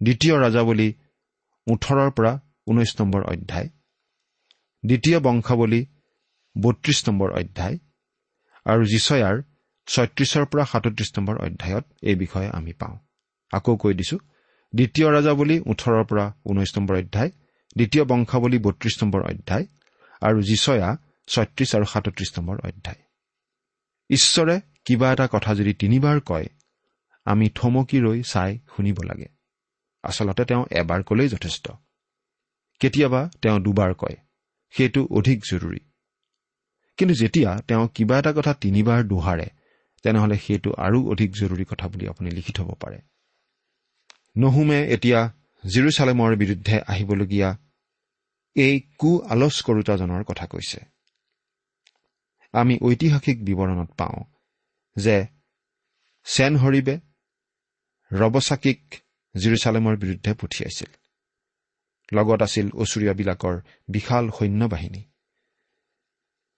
দ্বিতীয় 0.00 0.34
ৰাজাৱলী 0.38 0.88
ওঠৰৰ 1.70 2.10
পৰা 2.10 2.40
ঊনৈশ 2.66 3.00
নম্বৰ 3.00 3.22
অধ্যায়। 3.24 3.68
দ্বিতীয় 4.86 5.20
বংশাৱলী 5.20 5.86
বত্ৰিশ 6.62 7.08
নম্বৰ 7.08 7.30
অধ্যায়। 7.32 7.78
আৰু 8.66 8.82
জিচয়াৰ 8.84 9.42
ছয়ত্ৰিশৰ 9.86 10.44
পৰা 10.46 10.64
সাতত্ৰিশ 10.64 11.12
নম্বৰ 11.18 11.38
অধ্যায়ত 11.38 11.84
এই 12.02 12.14
বিষয়ে 12.14 12.48
আমি 12.48 12.72
পাওঁ। 12.72 12.98
আকৌ 13.52 13.76
কৈ 13.76 13.94
দিছো 13.94 14.18
দ্বিতীয় 14.74 15.08
ৰাজাৱলী 15.10 15.60
ওঠৰৰ 15.66 16.04
পৰা 16.04 16.32
ঊনৈশ 16.44 16.78
নম্বৰ 16.78 16.96
অধ্যায় 16.96 17.30
দ্বিতীয় 17.76 18.04
বংশাৱলী 18.04 18.58
বত্ৰিশ 18.58 19.02
নম্বৰ 19.02 19.22
অধ্যায় 19.22 19.66
আৰু 20.20 20.42
জিচয়া 20.42 20.96
ছয়ত্ৰিশ 21.28 21.76
আৰু 21.76 21.84
সাতত্ৰিশ 21.84 22.38
নম্বৰ 22.38 22.56
অধ্যায়। 22.58 23.00
ঈশ্বৰে 24.10 24.60
কিবা 24.84 25.12
এটা 25.12 25.28
কথা 25.32 25.54
যদি 25.54 25.74
তিনিবাৰ 25.74 26.20
কয় 26.20 26.46
আমি 27.24 27.48
থমকি 27.54 28.00
ৰৈ 28.00 28.22
চাই 28.22 28.58
শুনিব 28.76 28.98
লাগে। 29.02 29.26
আচলতে 30.02 30.44
তেওঁ 30.44 30.64
এবাৰ 30.70 31.02
কলেই 31.02 31.28
যথেষ্ট। 31.28 31.70
কেতিয়াবা 32.80 33.30
তেওঁ 33.42 33.60
দুবাৰ 33.60 33.94
কয় 33.94 34.16
সেইটো 34.70 35.06
অধিক 35.10 35.42
জৰুৰী। 35.50 35.78
কিন্তু 36.96 37.14
যেতিয়া 37.14 37.60
তেওঁ 37.68 37.88
কিবা 37.88 38.18
এটা 38.18 38.32
কথা 38.32 38.54
তিনিবাৰ 38.54 39.04
দোহাৰে 39.04 39.46
তেনেহলে 40.02 40.36
সেইটো 40.38 40.72
আৰু 40.72 41.10
অধিক 41.10 41.30
জৰুৰী 41.32 41.64
কথা 41.64 41.88
বুলি 41.88 42.08
আপুনি 42.08 42.30
লিখি 42.30 42.52
থব 42.52 42.74
পাৰে। 42.80 43.00
নহুমে 44.38 44.88
এতিয়া 44.88 45.32
জিৰচালেমৰ 45.64 46.36
বিৰুদ্ধে 46.36 46.80
আহিবলগীয়া 46.80 47.58
এই 48.54 48.80
কু 48.98 49.20
আলচ 49.30 49.62
কৰোতাজনৰ 49.62 50.24
কথা 50.24 50.46
কৈছে। 50.46 50.80
আমি 52.52 52.78
ঐতিহাসিক 52.82 53.44
বিৱৰণত 53.44 53.90
পাওঁ 53.92 54.24
যে 54.96 55.26
চেনহৰিবে 56.24 57.00
ৰবচাকিক 58.12 58.94
জিৰচালেমৰ 59.34 59.96
বিৰুদ্ধে 59.96 60.34
পঠিয়াইছিল। 60.34 60.90
লগত 62.12 62.42
আছিল 62.42 62.66
অচুৰীয়াবিলাকৰ 62.70 63.60
বিশাল 63.88 64.30
সৈন্যবাহিনী। 64.30 65.02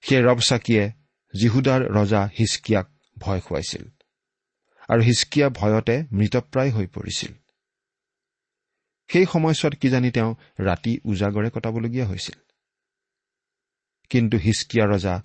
সেই 0.03 0.23
ৰবচাকিয়ে 0.23 0.93
জিহুদাৰ 1.35 1.81
ৰজা 1.93 2.29
হিচকিয়াক 2.39 2.87
ভয় 3.19 3.41
খুৱাইছিল 3.41 3.85
আৰু 4.89 5.03
হিচকিয়া 5.03 5.49
ভয়তে 5.49 5.97
মৃতপ্ৰায় 6.13 6.71
হৈ 6.71 6.87
পৰিছিল। 6.87 7.33
সেই 9.11 9.27
সময়ছোৱাত 9.33 9.75
কিজানি 9.75 10.11
তেওঁ 10.11 10.35
ৰাতি 10.61 11.01
উজাগৰে 11.05 11.51
কটাবলগীয়া 11.51 12.07
হৈছিল। 12.07 12.39
কিন্তু 14.11 14.37
হিচকিয়া 14.37 14.87
ৰজা 14.87 15.23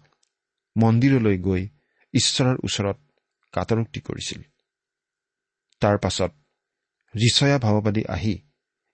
মন্দিৰলৈ 0.77 1.37
গৈ 1.37 1.67
ঈশ্বৰৰ 2.13 2.57
ওচৰত 2.63 2.97
কাটৰোক্তি 3.53 3.99
কৰিছিল। 3.99 4.41
তাৰ 5.79 5.97
পাছত 5.97 6.31
ৰিচয়া 7.15 7.57
ভাৱবাদী 7.59 8.03
আহি 8.07 8.35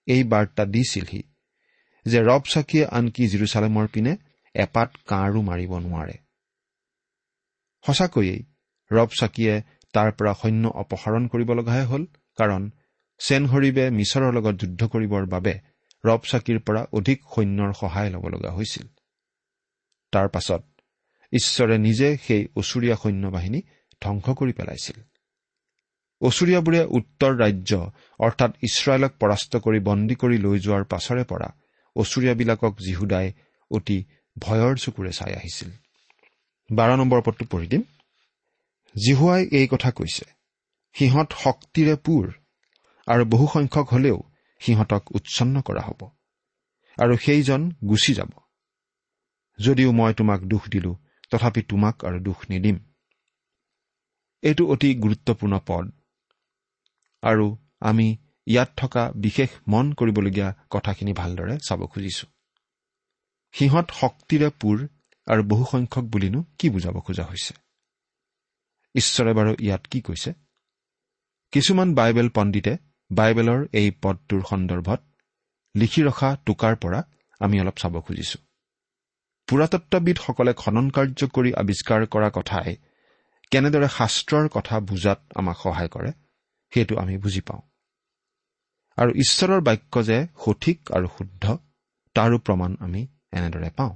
এই 0.07 0.23
বাৰ্তা 0.23 0.65
দিছিলহি 0.65 1.21
যে 2.05 2.19
ৰব 2.21 2.43
চাকিয়ে 2.49 2.85
আনকি 2.85 3.23
জিৰচালেমৰ 3.27 3.87
পিনে 3.87 4.17
এপাত 4.55 4.89
কাঁড়ো 5.07 5.41
মাৰিব 5.41 5.71
নোৱাৰে। 5.79 6.15
সঁচাকৈয়ে 7.85 8.35
ৰব 8.91 9.09
চাকিয়ে 9.19 9.53
তাৰ 9.93 10.11
পৰা 10.11 10.33
সৈন্য 10.33 10.65
অপসাৰণ 10.67 11.27
কৰিব 11.27 11.49
লগাহে 11.51 11.83
হ'ল 11.85 12.03
কাৰণ 12.37 12.71
চেনহৰিবে 13.19 13.89
মিছৰৰ 13.89 14.33
লগত 14.33 14.55
যুদ্ধ 14.55 14.81
কৰিবৰ 14.85 15.25
বাবে 15.25 15.53
ৰব 16.03 16.21
চাকিৰ 16.31 16.59
পৰা 16.59 16.81
অধিক 16.91 17.19
সৈন্যৰ 17.35 17.71
সহায় 17.73 18.09
ল'ব 18.09 18.25
লগা 18.27 18.51
হৈছিল। 18.51 18.87
তাৰ 20.13 20.27
পাছত 20.29 20.63
ঈশ্বৰে 21.33 21.77
নিজে 21.77 22.17
সেই 22.17 22.47
অচুৰীয়া 22.55 22.95
সৈন্য 22.95 23.27
বাহিনী 23.27 23.59
ধ্বংস 24.01 24.25
কৰি 24.29 24.53
পেলাইছিল। 24.53 24.97
অচুৰীয়াবোৰে 26.21 26.81
উত্তৰ 26.97 27.31
ৰাজ্য 27.37 27.71
অৰ্থাৎ 28.19 28.51
ইছৰাইলক 28.63 29.11
পৰাস্ত 29.19 29.57
কৰি 29.57 29.79
বন্দী 29.79 30.15
কৰি 30.15 30.37
লৈ 30.37 30.59
যোৱাৰ 30.59 30.83
পাছৰে 30.83 31.23
পৰা 31.23 31.49
অচুৰীয়াবিলাকক 31.95 32.73
জীহুদাই 32.79 33.27
অতি 33.71 33.97
ভয়ৰ 34.39 34.75
চকুৰে 34.75 35.11
চাই 35.11 35.33
আহিছিল। 35.33 35.69
বাৰ 36.69 36.89
নম্বৰ 36.97 37.21
পদটো 37.21 37.45
পঢ়ি 37.45 37.67
দিম। 37.67 37.83
জিহুৱাই 38.95 39.43
এই 39.51 39.67
কথা 39.67 39.91
কৈছে 39.91 40.25
সিহঁত 40.95 41.29
শক্তিৰে 41.43 41.95
পুৰ 41.95 42.25
আৰু 43.07 43.23
বহুসংখ্যক 43.25 43.87
হলেও 43.93 44.17
সিহঁতক 44.61 45.03
উচ্ছন্ন 45.11 45.61
কৰা 45.61 45.81
হ'ব 45.81 46.01
আৰু 46.97 47.17
সেইজন 47.17 47.61
গুচি 47.89 48.13
যাব। 48.13 48.31
যদিও 49.59 49.91
মই 49.91 50.13
তোমাক 50.13 50.41
দুখ 50.41 50.63
দিলো 50.69 50.91
তথাপি 51.29 51.61
তোমাক 51.61 52.05
আৰু 52.05 52.17
দুখ 52.19 52.39
নিদিম। 52.49 52.77
এইটো 54.43 54.63
অতি 54.67 54.89
গুৰুত্বপূৰ্ণ 54.95 55.59
পদ। 55.67 55.85
আৰু 57.25 57.45
আমি 57.79 58.07
ইয়াত 58.47 58.69
থকা 58.77 59.03
বিশেষ 59.15 59.49
মন 59.67 59.85
কৰিবলগীয়া 59.99 60.49
কথাখিনি 60.69 61.13
ভালদৰে 61.13 61.55
চাব 61.67 61.79
খুজিছো। 61.85 62.25
সিহঁত 63.53 63.87
শক্তিৰে 64.01 64.49
পুৰ 64.61 64.77
আৰু 65.27 65.41
বহুসংখ্যক 65.43 66.05
বুলিনো 66.05 66.39
কি 66.59 66.67
বুজাব 66.69 66.95
খোজা 66.99 67.23
হৈছে? 67.23 67.53
ঈশ্বৰে 68.95 69.31
বাৰু 69.33 69.51
ইয়াত 69.59 69.83
কি 69.91 69.99
কৈছে? 70.01 70.31
কিছুমান 71.53 71.89
বাইবেল 71.93 72.27
পণ্ডিতে 72.29 72.73
বাইবেলৰ 73.11 73.61
এই 73.73 73.87
পদটোৰ 74.03 74.41
সন্দৰ্ভত 74.49 75.01
লিখি 75.75 76.01
ৰখা 76.03 76.29
টোকাৰ 76.45 76.73
পৰা 76.75 76.99
আমি 77.41 77.55
অলপ 77.61 77.75
চাব 77.77 77.95
খুজিছো। 78.01 78.37
পুৰাতত্ববিদসকলে 79.47 80.53
খনন 80.53 80.85
কাৰ্য 80.89 81.19
কৰি 81.35 81.51
আৱিষ্কাৰ 81.61 82.01
কৰা 82.13 82.29
কথাই 82.37 82.69
কেনেদৰে 83.51 83.87
শাস্ত্ৰৰ 83.97 84.45
কথা 84.47 84.75
বুজাত 84.89 85.19
আমাক 85.35 85.57
সহায় 85.63 85.89
কৰে 85.89 86.11
সেইটো 86.73 86.93
আমি 86.97 87.15
বুজি 87.17 87.41
পাওঁ। 87.41 87.61
আৰু 88.97 89.11
ঈশ্বৰৰ 89.15 89.61
বাক্য 89.61 89.93
যে 90.03 90.17
সঠিক 90.45 90.79
আৰু 90.91 91.07
শুদ্ধ 91.17 91.43
তাৰো 92.15 92.37
প্ৰমাণ 92.37 92.71
আমি 92.79 93.01
এনেদৰে 93.31 93.69
পাওঁ। 93.69 93.93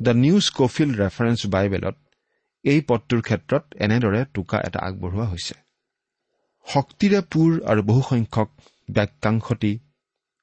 দ্য 0.00 0.12
নিউজ 0.24 0.44
কফিল্ড 0.50 0.94
ৰেফাৰেন্স 1.00 1.40
বাইবেলত 1.46 1.96
এই 2.64 2.80
পদটোৰ 2.88 3.20
ক্ষেত্ৰত 3.22 3.64
এনেদৰে 3.74 4.20
টোকা 4.34 4.58
এটা 4.60 4.78
আগবঢ়োৱা 4.80 5.26
হৈছে। 5.28 5.54
শক্তিৰে 6.66 7.20
পুৰ 7.20 7.50
আৰু 7.64 7.80
বহুসংখ্যক 7.82 8.48
বাক্যাংশটি 8.90 9.72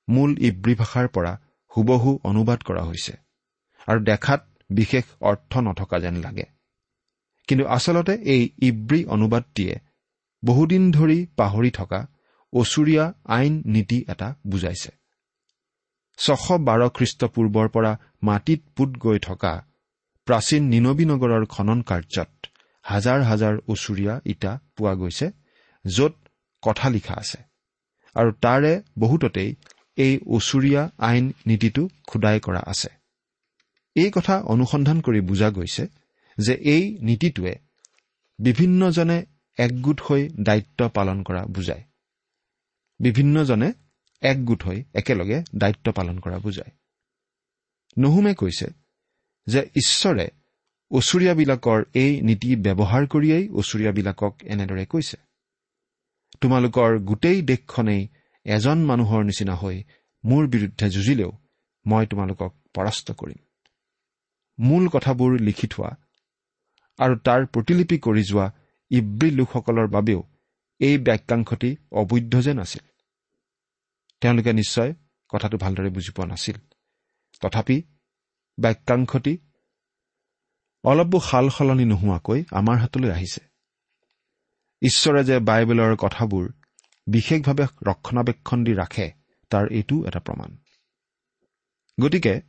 মূল 0.07 0.31
ইব্ৰী 0.39 0.73
ভাষাৰ 0.75 1.07
পৰা 1.07 1.33
হুবহু 1.71 2.11
অনুবাদ 2.23 2.59
কৰা 2.63 2.83
হৈছে 2.83 3.13
আৰু 3.87 3.99
দেখাত 4.03 4.41
বিশেষ 4.69 5.05
অৰ্থ 5.21 5.51
নথকা 5.57 5.97
যেন 5.99 6.15
লাগে। 6.15 6.45
কিন্তু 7.47 7.65
আচলতে 7.67 8.13
এই 8.33 8.43
ইব্ৰী 8.61 8.99
অনুবাদটিয়ে 9.05 9.73
বহুদিন 10.49 10.83
ধৰি 10.91 11.19
পাহৰি 11.39 11.71
থকা 11.79 11.99
অচুৰীয়া 12.53 13.05
আইন 13.37 13.53
নীতি 13.73 13.97
এটা 14.09 14.27
বুজাইছে। 14.47 14.91
ছশ 16.19 16.45
বাৰ 16.67 16.81
খ্ৰীষ্টপূৰ্বৰ 16.97 17.67
পৰা 17.75 17.91
মাটিত 18.23 18.61
পোত 18.75 18.91
গৈ 19.03 19.19
থকা 19.19 19.53
প্ৰাচীন 20.27 20.63
নিনবী 20.73 21.05
নগৰৰ 21.11 21.43
খনন 21.53 21.79
কাৰ্যত 21.89 22.31
হাজাৰ 22.85 23.19
হাজাৰ 23.21 23.55
ওচৰীয়া 23.67 24.13
ইটা 24.33 24.51
পোৱা 24.75 24.93
গৈছে 24.93 25.27
য'ত 25.85 26.13
কথা 26.63 26.87
লিখা 26.89 27.15
আছে। 27.17 27.39
আৰু 28.15 28.29
তাৰে 28.43 28.73
বহুততেই 28.99 29.49
এই 29.97 30.13
ওচৰীয়া 30.27 30.81
আইন 31.07 31.25
নীতিটো 31.47 31.83
খোদাই 32.07 32.37
কৰা 32.39 32.61
আছে। 32.67 32.89
এই 33.95 34.09
কথা 34.11 34.35
অনুসন্ধান 34.53 34.97
কৰি 35.01 35.19
বুজা 35.29 35.49
গৈছে 35.49 35.83
যে 36.37 36.53
এই 36.73 36.83
নীতিটোৱে 37.01 37.53
বিভিন্নজনে 38.39 39.17
একগোট 39.57 39.99
হৈ 40.01 40.29
দায়িত্ব 40.39 40.79
পালন 40.89 41.23
কৰা 41.23 41.41
বুজায়। 41.45 41.83
বিভিন্নজনে 42.99 43.73
একগোট 44.21 44.61
হৈ 44.63 44.83
একেলগে 44.93 45.43
দায়িত্ব 45.55 45.91
পালন 45.91 46.19
কৰা 46.19 46.37
বুজায়। 46.39 46.71
নহুমে 47.97 48.33
কৈছে 48.33 48.67
যে 49.47 49.61
ঈশ্বৰে 49.75 50.27
ওচৰীয়াবিলাকৰ 50.91 51.79
এই 51.93 52.11
নীতি 52.21 52.49
ব্যৱহাৰ 52.55 53.03
কৰিয়েই 53.07 53.45
ওচৰীয়াবিলাকক 53.49 54.33
এনেদৰে 54.43 54.85
কৈছে। 54.85 55.17
তোমালোকৰ 56.41 56.89
গোটেই 56.99 57.41
দেশখনেই 57.41 58.07
এজন 58.45 58.77
মানুহৰ 58.85 59.21
নিচিনা 59.23 59.55
হৈ 59.55 59.77
মোৰ 60.23 60.43
বিৰুদ্ধে 60.47 60.89
যুঁজিলেও 60.89 61.31
মই 61.85 62.05
তোমালোকক 62.05 62.51
পৰাস্ত 62.73 63.07
কৰিম। 63.11 63.39
মূল 64.59 64.83
কথাবোৰ 64.87 65.31
লিখি 65.39 65.67
থোৱা 65.67 65.91
আৰু 66.99 67.15
তাৰ 67.17 67.41
প্ৰতিলিপি 67.45 67.97
কৰি 67.97 68.23
যোৱা 68.23 68.47
ইব্ৰী 68.91 69.31
লোকসকলৰ 69.31 69.87
বাবেও 69.87 70.23
এই 70.79 70.97
বাক্যাংশটি 70.97 71.75
অবৈধ 71.91 72.41
যেন 72.41 72.59
আছিল। 72.59 72.85
তেওঁলোকে 74.21 74.53
নিশ্চয় 74.53 74.93
কথাটো 75.29 75.57
ভালদৰে 75.57 75.89
বুজি 75.89 76.11
পোৱা 76.11 76.27
নাছিল। 76.27 76.57
তথাপি 77.41 77.83
বাক্যাংশটি 78.59 79.37
অলপো 80.83 81.19
সাল 81.19 81.49
সলনি 81.49 81.85
নোহোৱাকৈ 81.85 82.43
আমাৰ 82.51 82.77
হাতলৈ 82.77 83.11
আহিছে। 83.11 83.41
ঈশ্বৰে 84.81 85.23
যে 85.23 85.39
বাইবেলৰ 85.39 85.95
কথাবোৰ 85.95 86.45
বিশেষভাৱে 87.07 87.65
ৰক্ষণাবেক্ষণ 87.83 88.63
দি 88.63 88.73
ৰাখে 88.73 89.11
তাৰ 89.49 89.65
এইটো 89.71 90.05
এটা 90.05 90.19
প্ৰমাণ। 90.19 90.57
গতিকে 92.01 92.41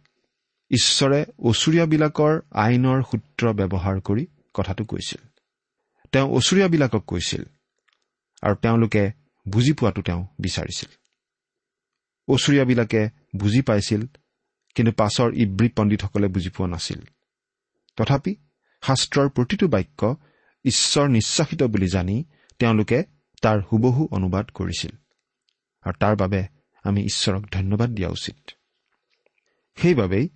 ঈশ্বৰে 0.70 1.24
ওচৰীয়াবিলাকৰ 1.38 2.40
আইনৰ 2.52 3.02
সূত্ৰ 3.02 3.52
ব্যৱহাৰ 3.52 4.00
কৰি 4.00 4.26
কথাটো 4.54 4.84
কৈছিল। 4.84 5.22
তেওঁ 6.12 6.28
ওচৰীয়াবিলাকক 6.28 7.04
কৈছিল 7.06 7.42
আৰু 8.42 8.54
তেওঁলোকে 8.54 9.12
বুজি 9.48 9.72
পোৱাটো 9.72 10.02
তেওঁ 10.02 10.26
বিচাৰিছিল। 10.40 10.88
ওচৰীয়াবিলাকে 12.28 13.08
বুজি 13.36 13.62
পাইছিল 13.62 14.06
কিন্তু 14.74 14.92
পাছৰ 14.92 15.32
ইব্ৰী 15.34 15.68
পণ্ডিতসকলে 15.68 16.28
বুজি 16.28 16.50
পোৱা 16.50 16.68
নাছিল। 16.68 17.00
তথাপি 17.96 18.36
শাস্ত্ৰৰ 18.82 19.28
প্ৰতিটো 19.28 19.68
বাক্য 19.68 20.16
ঈশ্বৰ 20.64 21.08
নিশ্বাসিত 21.08 21.62
বুলি 21.62 21.88
জানি 21.88 22.24
তেওঁলোকে 22.58 23.04
তাৰ 23.42 23.60
হুবহু 23.60 24.08
অনুবাদ 24.10 24.50
কৰিছিল। 24.50 24.90
আৰু 25.82 25.92
তাৰ 26.00 26.16
বাবে 26.16 26.46
আমি 26.82 27.04
ঈশ্বৰক 27.04 27.42
ধন্যবাদ 27.52 27.90
দিয়া 27.90 28.08
উচিত। 28.08 28.50
সেইবাবেই 29.76 30.28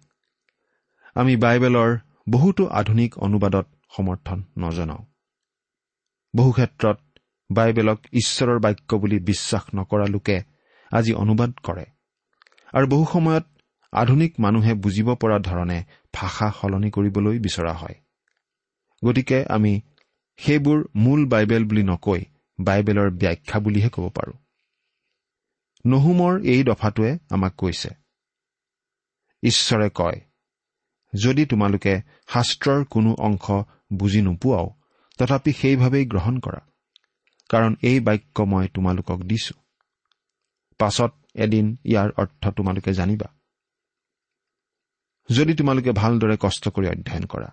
আমি 1.14 1.36
বাইবেলৰ 1.36 1.98
বহুতো 2.30 2.66
আধুনিক 2.66 3.18
অনুবাদত 3.18 3.66
সমৰ্থন 3.96 4.44
নজনাওঁ। 4.58 5.11
বহু 6.36 6.52
ক্ষেত্ৰত 6.52 6.98
বাইবেলক 7.50 7.98
ঈশ্বৰৰ 8.12 8.58
বাক্য 8.58 8.96
বুলি 8.96 9.18
বিশ্বাস 9.18 9.64
নকৰা 9.74 10.06
লোকে 10.06 10.36
আজি 10.92 11.12
অনুবাদ 11.12 11.50
কৰে। 11.62 11.84
আৰু 12.72 12.86
বহু 12.86 13.04
সময়ত 13.12 13.44
আধুনিক 13.92 14.40
মানুহে 14.40 14.74
বুজিব 14.74 15.14
পৰা 15.14 15.38
ধৰণে 15.38 15.78
ভাষা 16.14 16.52
সলনি 16.60 16.90
কৰিবলৈ 16.90 17.38
বিচৰা 17.38 17.72
হয়। 17.72 17.96
গতিকে 19.02 19.44
আমি 19.48 19.80
সেইবোৰ 20.36 20.78
মূল 20.96 21.20
বাইবেল 21.26 21.64
বুলি 21.64 21.82
নকৈ 21.82 22.20
বাইবেলৰ 22.58 23.10
ব্যাখ্যা 23.10 23.58
বুলিহে 23.60 23.88
ক'ব 23.88 24.08
পাৰোঁ। 24.08 24.36
নহুমৰ 25.86 26.40
এই 26.44 26.62
দফাটোৱে 26.64 27.18
আমাক 27.30 27.52
কৈছে 27.58 27.90
ঈশ্বৰে 29.42 29.88
কয় 29.94 30.20
যদি 31.12 31.46
তোমালোকে 31.46 31.94
শাস্ত্ৰৰ 32.28 32.84
কোনো 32.84 33.10
অংশ 33.18 33.46
বুজি 33.92 34.20
নোপোৱাও 34.22 34.66
তথাপি 35.18 35.52
সেইভাৱেই 35.52 36.04
গ্ৰহণ 36.06 36.38
কৰা 36.40 36.60
কাৰণ 37.50 37.72
এই 37.82 38.00
বাক্য 38.00 38.42
মই 38.42 38.68
তোমালোকক 38.68 39.20
দিছো। 39.22 39.54
পাছত 40.80 41.12
এদিন 41.34 41.66
ইয়াৰ 41.84 42.08
অৰ্থ 42.16 42.42
তোমালোকে 42.50 42.92
জানিবা। 42.92 43.28
যদি 45.28 45.54
তোমালোকে 45.54 45.92
ভালদৰে 45.92 46.36
কষ্ট 46.40 46.68
কৰি 46.68 46.86
অধ্যয়ন 46.88 47.24
কৰা। 47.24 47.50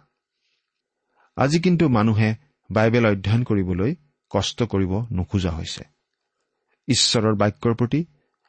আজি 1.37 1.59
কিন্তু 1.59 1.89
মানুহে 1.89 2.29
বাইবেল 2.69 3.05
অধ্যয়ন 3.05 3.43
কৰিবলৈ 3.43 3.95
কষ্ট 4.31 4.63
কৰিব 4.63 4.93
নোখোজা 5.11 5.51
হৈছে। 5.51 5.83
ঈশ্বৰৰ 6.87 7.35
বাক্যৰ 7.35 7.73
প্ৰতি 7.75 8.01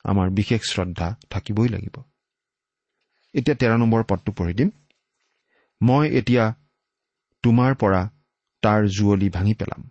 আমাৰ 0.05 0.31
বিশেষ 0.31 0.61
শ্ৰদ্ধা 0.70 1.09
থাকিবই 1.31 1.68
লাগিব। 1.68 1.96
এতিয়া 3.35 3.57
তেৰ 3.57 3.79
নম্বৰ 3.79 4.03
পদটো 4.05 4.33
পঢ়ি 4.33 4.55
দিম। 4.55 4.70
মই 5.81 6.05
এতিয়া 6.11 6.44
তোমাৰ 7.44 7.75
পৰা 7.75 8.01
তাৰ 8.62 8.81
জুৱলি 8.87 9.29
ভাঙি 9.29 9.55
পেলাম 9.55 9.83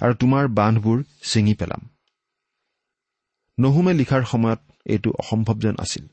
আৰু 0.00 0.14
তোমাৰ 0.14 0.48
বান্ধবোৰ 0.48 0.98
ছিঙি 1.22 1.54
পেলাম। 1.54 1.82
নহুমে 3.58 3.92
লিখাৰ 3.94 4.22
সময়ত 4.24 4.60
এইটো 4.86 5.10
অসম্ভৱ 5.18 5.56
যেন 5.58 5.76
আছিল 5.78 6.04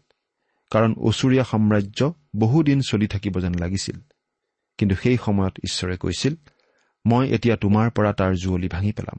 কাৰণ 0.72 0.92
ওচৰীয়া 0.98 1.44
সাম্ৰাজ্য 1.44 2.00
বহুদিন 2.36 2.80
চলি 2.82 3.08
থাকিব 3.08 3.40
যেন 3.40 3.54
লাগিছিল। 3.54 3.98
কিন্তু 4.80 4.96
সেই 4.96 5.18
সময়ত 5.26 5.56
ঈশ্বৰে 5.64 5.96
কৈছিল 5.98 6.34
মই 7.06 7.24
এতিয়া 7.34 7.56
তোমাৰ 7.56 7.88
পৰা 7.90 8.12
তাৰ 8.14 8.32
জুৱলি 8.36 8.68
ভাঙি 8.68 8.92
পেলাম। 8.92 9.18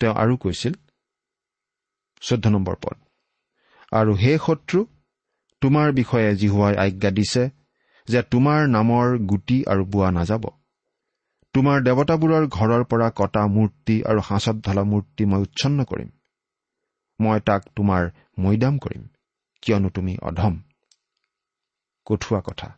তেওঁ 0.00 0.14
আৰু 0.14 0.36
কৈছিল 0.36 0.74
চৈধ্য 2.22 2.48
নম্বৰ 2.48 2.76
পদ। 2.82 2.96
আৰু 3.92 4.12
হে 4.14 4.32
শত্ৰু 4.46 4.86
তোমাৰ 5.62 5.92
বিষয়ে 5.92 6.36
জিহুৱাই 6.36 6.74
আজ্ঞা 6.76 7.10
দিছে 7.10 7.50
যে 8.08 8.22
তোমাৰ 8.22 8.60
নামৰ 8.68 9.06
গুটি 9.26 9.64
আৰু 9.66 9.84
বোৱা 9.84 10.10
নাযাব। 10.10 10.44
তোমাৰ 11.58 11.82
দেৱতাবোৰৰ 11.82 12.44
ঘৰৰ 12.48 12.84
পৰা 12.84 13.10
কটা 13.10 13.42
মূৰ্তি 13.46 13.94
আৰু 14.04 14.20
সাঁচত 14.28 14.56
ঢলা 14.66 14.82
মূৰ্তি 14.84 15.24
মই 15.24 15.40
উচ্ছন্ন 15.42 15.84
কৰিম। 15.84 16.10
মই 17.20 17.40
তাক 17.40 17.64
তোমাৰ 17.76 18.10
মৈদাম 18.38 18.78
কৰিম 18.78 19.06
কিয়নো 19.62 19.88
তুমি 19.90 20.18
অধম। 20.22 20.54
কঠুৱা 22.06 22.40
কথা 22.40 22.68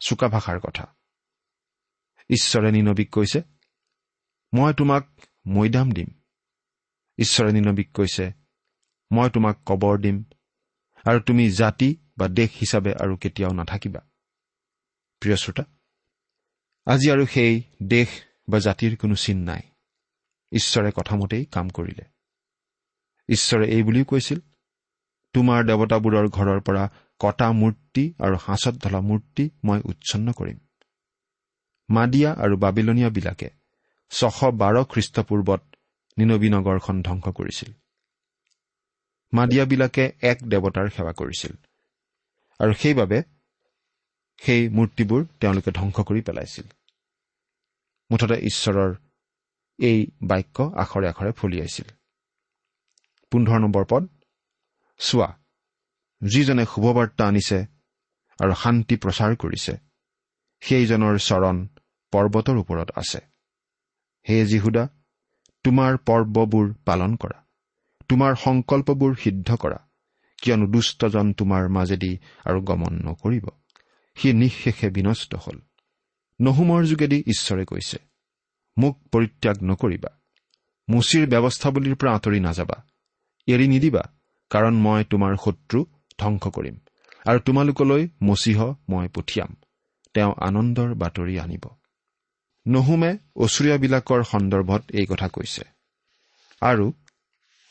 চোকা 0.00 0.28
ভাষাৰ 0.28 0.60
কথা। 0.60 0.84
ঈশ্বৰে 2.30 2.70
নিনবীক 2.72 3.10
কৈছে 3.12 3.42
মই 4.54 4.74
তোমাক 4.74 5.04
মৈদাম 5.46 5.90
দিম। 5.90 6.08
ঈশ্বৰে 7.18 7.52
নিনবীক 7.52 7.92
কৈছে 7.92 8.32
মই 9.10 9.30
তোমাক 9.30 9.56
কবৰ 9.66 10.00
দিম 10.00 10.24
আৰু 11.04 11.20
তুমি 11.20 11.50
জাতি 11.50 11.96
বা 12.18 12.28
দেশ 12.28 12.50
হিচাপে 12.60 12.92
আৰু 12.94 13.16
কেতিয়াও 13.16 13.52
নাথাকিবা। 13.52 14.00
প্ৰিয় 15.22 15.36
শ্ৰোতা 15.36 15.64
আজি 16.86 17.10
আৰু 17.10 17.26
সেই 17.26 17.62
দেশ 17.82 18.08
বা 18.48 18.58
জাতিৰ 18.58 18.96
কোনো 18.96 19.14
চিন 19.14 19.38
নাই। 19.38 19.60
ঈশ্বৰে 20.52 20.92
কথামতেই 20.96 21.44
কাম 21.44 21.68
কৰিলে। 21.68 22.04
ঈশ্বৰে 23.28 23.68
এই 23.68 23.82
বুলিও 23.82 24.04
কৈছিল 24.04 24.40
তোমাৰ 25.32 25.64
দেৱতাবোৰৰ 25.64 26.28
ঘৰৰ 26.28 26.60
পৰা 26.60 26.90
কটা 27.18 27.52
মূৰ্তি 27.52 28.14
আৰু 28.18 28.38
সাঁচত 28.38 28.74
ঢলা 28.84 29.00
মূৰ্তি 29.00 29.50
মই 29.64 29.80
উচ্ছন্ন 29.84 30.32
কৰিম। 30.32 30.58
মাদিয়া 31.90 32.32
আৰু 32.32 32.56
বাবিলনীয়াবিলাকে 32.56 33.50
ছশ 34.10 34.44
বাৰ 34.44 34.84
খ্ৰীষ্টপূৰ্বত 34.84 35.62
নিনবী 36.18 36.48
নগৰখন 36.48 37.02
ধ্বংস 37.02 37.28
কৰিছিল। 37.28 37.72
মাদিয়াবিলাকে 39.32 40.12
এক 40.22 40.38
দেৱতাৰ 40.42 40.88
সেৱা 40.88 41.12
কৰিছিল। 41.12 41.56
আৰু 42.58 42.72
সেইবাবে 42.74 43.22
সেই 44.42 44.62
মূৰ্তিবোৰ 44.76 45.20
তেওঁলোকে 45.40 45.70
ধ্বংস 45.78 45.96
কৰি 46.08 46.20
পেলাইছিল। 46.28 46.66
মুঠতে 48.10 48.36
ঈশ্বৰৰ 48.50 48.90
এই 49.78 49.98
বাক্য 50.30 50.56
আখৰে 50.82 51.06
আখৰে 51.12 51.30
ফলিয়াইছিল 51.38 51.88
পোন্ধৰ 53.32 53.58
নম্বৰ 53.64 53.84
পদ 53.92 54.02
চোৱা 55.00 55.28
যিজনে 56.22 56.64
শুভবাৰ্তা 56.72 57.24
আনিছে 57.26 57.58
আৰু 58.38 58.52
শান্তি 58.62 58.94
প্ৰচাৰ 59.02 59.32
কৰিছে 59.42 59.72
সেইজনৰ 60.62 61.14
চৰণ 61.28 61.56
পৰ্বতৰ 62.12 62.56
ওপৰত 62.62 62.88
আছে। 62.96 63.20
হে 64.26 64.36
যীহুদা 64.46 64.84
তোমাৰ 65.64 65.92
পৰ্ববোৰ 66.08 66.66
পালন 66.88 67.12
কৰা 67.22 67.38
তোমাৰ 68.10 68.32
সংকল্পবোৰ 68.42 69.12
সিদ্ধ 69.16 69.48
কৰা 69.62 69.78
কিয়নো 70.38 70.66
দুষ্টজন 70.74 71.26
তোমাৰ 71.38 71.62
মাজেদি 71.76 72.12
আৰু 72.46 72.58
গমন 72.68 72.92
নকৰিব। 73.06 73.46
সি 74.14 74.32
নিঃশেষে 74.32 74.90
বিনষ্ট 74.90 75.34
হ'ল। 75.34 75.60
নহুমৰ 76.40 76.84
যোগেদি 76.84 77.18
ঈশ্বৰে 77.26 77.64
কৈছে 77.64 77.98
মোক 78.78 79.08
পৰিত্যাগ 79.12 79.62
নকৰিবা। 79.62 80.18
মুচিৰ 80.88 81.28
ব্যৱস্থাৱলীৰ 81.28 81.96
পৰা 81.96 82.14
আঁতৰি 82.14 82.40
নাযাবা। 82.40 82.84
এৰি 83.46 83.68
নিদিবা 83.68 84.02
কাৰণ 84.50 84.74
মই 84.74 85.04
তোমাৰ 85.04 85.36
শত্ৰু 85.44 85.86
ধ্বংস 86.18 86.46
কৰিম। 86.46 86.78
আৰু 87.26 87.38
তোমালোকলৈ 87.38 88.08
মচিহ 88.22 88.74
মই 88.88 89.08
পঠিয়াম। 89.08 89.56
তেওঁ 90.14 90.34
আনন্দৰ 90.40 90.94
বাতৰি 90.94 91.38
আনিব। 91.38 91.68
নহুমে 92.68 93.18
অচুৰীয়াবিলাকৰ 93.36 94.24
সন্দৰ্ভত 94.24 94.82
এই 94.90 95.06
কথা 95.06 95.28
কৈছে। 95.28 95.62
আৰু 96.60 96.92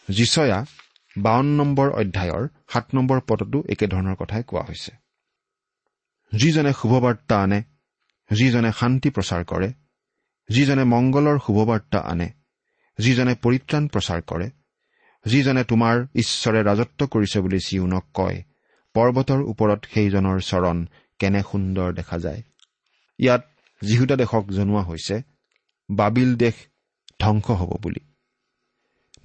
যিচয়া 0.10 0.66
বাৱন্ন 1.18 1.50
নম্বৰ 1.50 1.90
অধ্যায়ৰ 1.90 2.48
সাত 2.70 2.96
নম্বৰ 2.96 3.22
পদতো 3.28 3.64
একেধৰণৰ 3.70 4.16
কথাই 4.16 4.44
কোৱা 4.44 4.62
হৈছে। 4.62 5.01
যিজনে 6.32 6.72
শুভবাৰ্তা 6.74 7.36
আনে 7.44 7.60
যিজনে 8.30 8.72
শান্তি 8.80 9.10
প্ৰচাৰ 9.10 9.44
কৰে 9.44 9.70
যিজনে 10.50 10.84
মংগলৰ 10.84 11.38
শুভবাৰ্তা 11.40 12.00
আনে 12.00 12.30
যিজনে 13.00 13.34
পৰিত্ৰাণ 13.36 13.88
প্ৰচাৰ 13.88 14.22
কৰে 14.22 14.48
যিজনে 15.26 15.64
তোমাৰ 15.64 15.96
ঈশ্বৰে 16.16 16.60
ৰাজত্ব 16.64 17.08
কৰিছে 17.08 17.40
বুলি 17.40 17.60
চিউনক 17.60 18.06
কয় 18.14 18.44
পৰ্বতৰ 18.96 19.42
ওপৰত 19.42 19.82
সেইজনৰ 19.94 20.40
চৰণ 20.42 20.78
কেনে 21.20 21.42
সুন্দৰ 21.52 21.94
দেখা 21.94 22.18
যায়। 22.20 22.42
ইয়াত 23.20 23.44
যিহুদা 23.82 24.16
দেশক 24.16 24.44
জনোৱা 24.52 24.82
হৈছে 24.82 25.16
বাবিল 25.90 26.36
দেশ 26.36 26.56
ধ্বংস 27.20 27.48
হ'ব 27.52 27.72
বুলি। 27.82 28.04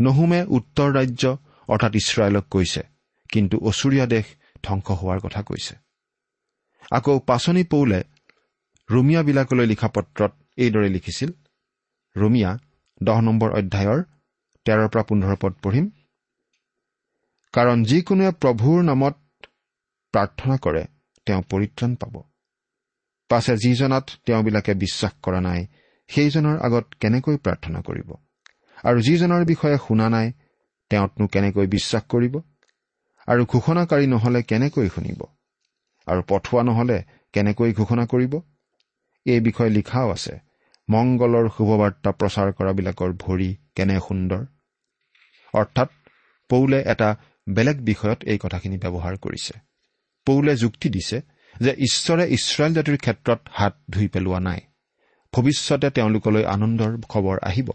নহুমে 0.01 0.40
উত্তৰ 0.49 0.88
ৰাজ্য 0.92 1.25
অৰ্থাৎ 1.69 1.92
ইছৰাইলক 1.95 2.45
কৈছে 2.51 2.83
কিন্তু 3.29 3.57
অচুৰীয়া 3.59 4.07
দেশ 4.07 4.27
ধ্বংস 4.62 4.87
হোৱাৰ 4.90 5.21
কথা 5.21 5.42
কৈছে। 5.42 5.86
আকৌ 6.91 7.19
পাচনি 7.19 7.62
পৌলে 7.65 8.01
ৰুমিয়াবিলাকলৈ 8.91 9.67
লিখা 9.67 9.89
পত্ৰত 9.89 10.33
এইদৰে 10.59 10.89
লিখিছিল 10.89 11.31
ৰুমিয়া 12.17 12.51
দহ 13.03 13.19
নম্বৰ 13.21 13.51
অধ্যায়ৰ 13.51 14.01
তেৰৰ 14.67 14.89
পৰা 14.89 15.03
পোন্ধৰ 15.03 15.37
পদ 15.43 15.53
পঢ়িম। 15.62 15.87
কাৰণ 17.55 17.85
যিকোনোৱে 17.85 18.31
প্ৰভুৰ 18.43 18.79
নামত 18.83 19.17
প্ৰাৰ্থনা 20.15 20.57
কৰে 20.57 20.83
তেওঁ 21.27 21.43
পৰিত্ৰাণ 21.51 21.93
পাব। 21.95 22.15
পাছে 23.31 23.57
যিজনাত 23.57 24.07
তেওঁবিলাকে 24.27 24.73
বিশ্বাস 24.75 25.12
কৰা 25.23 25.41
নাই 25.41 25.61
সেইজনৰ 26.11 26.57
আগত 26.61 26.87
কেনেকৈ 27.01 27.37
প্ৰাৰ্থনা 27.37 27.81
কৰিব? 27.81 28.11
আৰু 28.85 28.99
যিজনৰ 29.01 29.45
বিষয়ে 29.45 29.79
শুনা 29.79 30.09
নাই 30.09 30.33
তেওঁতনো 30.91 31.27
কেনেকৈ 31.27 31.67
বিশ্বাস 31.67 32.03
কৰিব? 32.09 32.35
আৰু 33.29 33.43
ঘোষণাকাৰী 33.47 34.07
নহলে 34.07 34.43
কেনেকৈ 34.43 34.89
শুনিব? 34.89 35.21
আৰু 36.07 36.23
পঠোৱা 36.29 36.62
নহলে 36.62 37.05
কেনেকৈ 37.33 37.73
ঘোষণা 37.73 38.07
কৰিব? 38.07 38.40
এই 39.25 39.40
বিষয়ে 39.40 39.71
লিখাও 39.71 40.11
আছে। 40.11 40.38
মংগলৰ 40.90 41.49
শুভবাৰ্তা 41.49 42.12
প্ৰচাৰ 42.12 42.53
কৰাবিলাকৰ 42.53 43.12
ভৰি 43.12 43.57
কেনে 43.75 44.01
সুন্দৰ? 44.01 44.45
অৰ্থাৎ 45.55 45.88
পৌলে 46.49 46.85
এটা 46.87 47.16
বেলেগ 47.49 47.81
বিষয়ত 47.81 48.25
এই 48.25 48.38
কথাখিনি 48.38 48.79
ব্যৱহাৰ 48.79 49.16
কৰিছে। 49.16 49.59
পৌলে 50.27 50.57
যুক্তি 50.57 50.88
দিছে 50.88 51.23
যে 51.61 51.71
ঈশ্বৰে 51.79 52.29
ইছৰাইল 52.29 52.75
জাতিৰ 52.75 52.97
ক্ষেত্ৰত 52.97 53.40
হাত 53.51 53.75
ধুই 53.90 54.09
পেলোৱা 54.09 54.40
নাই। 54.40 54.61
ভৱিষ্যতে 55.33 55.90
তেওঁলোকলৈ 55.90 56.45
আনন্দৰ 56.45 57.01
খবৰ 57.09 57.38
আহিব। 57.42 57.71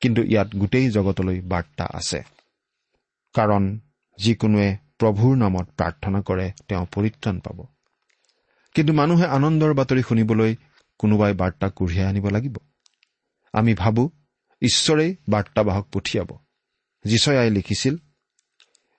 কিন্তু 0.00 0.22
ইয়াত 0.22 0.56
গোটেই 0.56 0.90
জগতলৈ 0.90 1.40
বাৰ্তা 1.40 1.86
আছে। 1.94 2.22
কাৰণ 3.34 3.78
যিকোনোৱে 4.18 4.76
প্ৰভুৰ 5.04 5.36
নামত 5.36 5.68
প্ৰাৰ্থনা 5.76 6.20
কৰে 6.20 6.52
তেওঁ 6.68 6.86
পৰিত্ৰাণ 6.94 7.40
পাব। 7.40 7.66
কিন্তু 8.74 8.92
মানুহে 8.92 9.26
আনন্দৰ 9.26 9.74
বাতৰি 9.74 10.02
শুনিবলৈ 10.02 10.56
কোনোবাই 10.98 11.32
বাৰ্তা 11.32 11.68
কঢ়িয়াই 11.68 12.08
আনিব 12.08 12.28
লাগিব। 12.28 12.56
আমি 13.52 13.74
ভাবোঁ 13.74 14.08
ঈশ্বৰেই 14.62 15.16
বাৰ্তাবাহক 15.28 15.88
পঠিয়াব। 15.92 16.38
যিচয়াই 17.04 17.50
লিখিছিল 17.50 17.96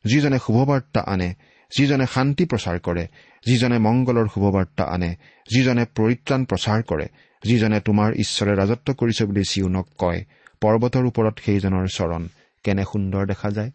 যিজনে 0.06 0.40
শুভবাৰ্তা 0.40 1.02
আনে 1.02 1.34
যিজনে 1.78 2.06
শান্তি 2.14 2.46
প্ৰচাৰ 2.46 2.80
কৰে 2.80 3.08
যিজনে 3.46 3.80
মংগলৰ 3.80 4.28
শুভবাৰ্তা 4.28 4.84
আনে 4.84 5.16
যিজনে 5.50 5.86
পৰিত্ৰাণ 5.96 6.46
প্ৰচাৰ 6.46 6.84
কৰে 6.84 7.08
যিজনে 7.44 7.80
তোমাৰ 7.80 8.14
ঈশ্বৰে 8.14 8.56
ৰাজত্ব 8.56 8.94
কৰিছে 8.94 9.26
বুলি 9.26 9.44
চিউনক 9.44 9.88
কয় 9.98 10.26
পৰ্বতৰ 10.62 11.06
ওপৰত 11.06 11.40
সেইজনৰ 11.46 11.88
চৰণ 11.88 12.28
কেনে 12.64 12.84
সুন্দৰ 12.84 13.26
দেখা 13.26 13.52
যায়? 13.52 13.72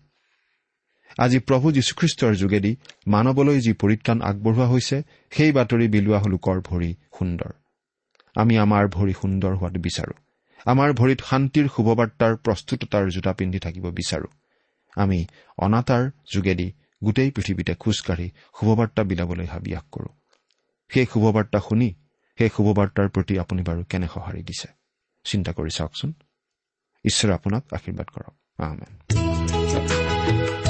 আজি 1.19 1.39
প্ৰভু 1.39 1.73
যীশুখ্ৰীষ্টৰ 1.73 2.35
যোগেদি 2.35 2.77
মানৱলৈ 3.07 3.61
যি 3.61 3.73
পৰিত্ৰাণ 3.73 4.23
আগবঢ়োৱা 4.23 4.69
হৈছে 4.69 5.03
সেই 5.31 5.53
বাতৰি 5.53 5.89
বিলোৱা 5.89 6.23
লোকৰ 6.29 6.61
ভৰি 6.61 6.97
সুন্দৰ। 7.19 7.53
আমি 8.37 8.59
আমাৰ 8.59 8.89
ভৰি 8.89 9.13
সুন্দৰ 9.13 9.55
হোৱাটো 9.55 9.81
বিচাৰো। 9.81 10.13
আমাৰ 10.67 10.93
ভৰিত 10.93 11.21
শান্তিৰ 11.21 11.69
শুভবাৰ্তাৰ 11.77 12.37
প্ৰস্তুততাৰ 12.37 13.11
জোতা 13.11 13.33
পিন্ধি 13.33 13.59
থাকিব 13.59 13.91
বিচাৰো। 13.91 14.27
আমি 14.97 15.27
অনাতাৰ 15.59 16.11
যোগেদি 16.35 16.73
গোটেই 17.05 17.31
পৃথিৱীতে 17.31 17.75
খোজকাঢ়ি 17.75 18.31
শুভবাৰ্তা 18.61 19.03
বিলাবলৈ 19.03 19.47
হাবিয়াস 19.47 19.83
কৰোঁ। 19.93 20.09
সেই 20.89 21.07
শুভবাৰ্তা 21.07 21.61
শুনি 21.69 21.95
সেই 22.39 22.49
শুভবাৰ্তাৰ 22.49 23.09
প্ৰতি 23.09 23.39
আপুনি 23.39 23.63
বাৰু 23.63 23.85
কেনে 23.85 24.09
সঁহাৰি 24.09 24.43
দিছে? 24.43 24.69
চিন্তা 25.25 25.53
কৰি 25.53 25.71
চাওকচোন। 25.71 26.13
ঈশ্বৰে 27.05 27.35
আপোনাক 27.35 27.65
আশীৰ্বাদ 27.73 28.07
কৰক। 28.07 28.61
আহমেন 28.61 30.70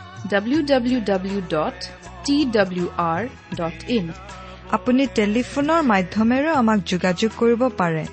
ইন 3.97 4.05
আপুনি 4.75 5.03
টেলিফোনৰ 5.19 5.81
মাধ্যমেৰেও 5.91 6.53
আমাক 6.61 6.79
যোগাযোগ 6.91 7.31
কৰিব 7.41 7.61
পাৰে। 7.79 8.03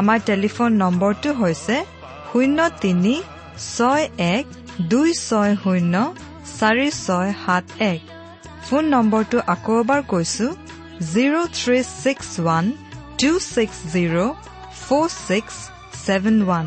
আমাৰ 0.00 0.18
টেলিফোন 0.30 0.70
নম্বৰটো 0.82 1.30
হৈছে 1.40 1.76
শূন্য 2.30 2.58
তিনি 2.80 3.14
ছয় 3.76 4.04
এক 4.36 4.44
দুই 4.92 5.10
ছয় 5.26 5.52
শূন্য 5.62 5.94
চাৰি 6.58 6.88
ছয় 7.04 7.30
সাত 7.44 7.64
এক। 7.92 8.00
ফোন 8.66 8.84
নম্বৰটো 8.94 9.38
আকৌ 9.54 9.74
এবাৰ 9.82 10.00
কৈছো 10.12 10.46
zero' 11.12 11.52
three 11.58 11.78
six 12.02 12.28
one 12.40 12.64
two 13.20 13.30
six 13.54 13.78
zero' 13.92 14.18
four 14.84 15.06
six 15.28 15.54
seven 16.04 16.36
one 16.42 16.66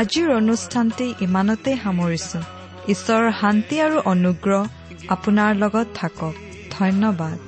আজিৰ 0.00 0.28
অনুষ্ঠানটি 0.40 1.06
ইমানতে 1.26 1.70
সামৰিছো। 1.84 2.40
ঈশ্বৰৰ 2.88 3.32
শান্তি 3.40 3.76
আৰু 3.80 3.96
অনুগ্ৰহ 4.04 4.62
আপোনাৰ 5.08 5.50
লগত 5.56 5.86
থাকক। 5.94 6.34
ধন্যবাদ। 6.70 7.38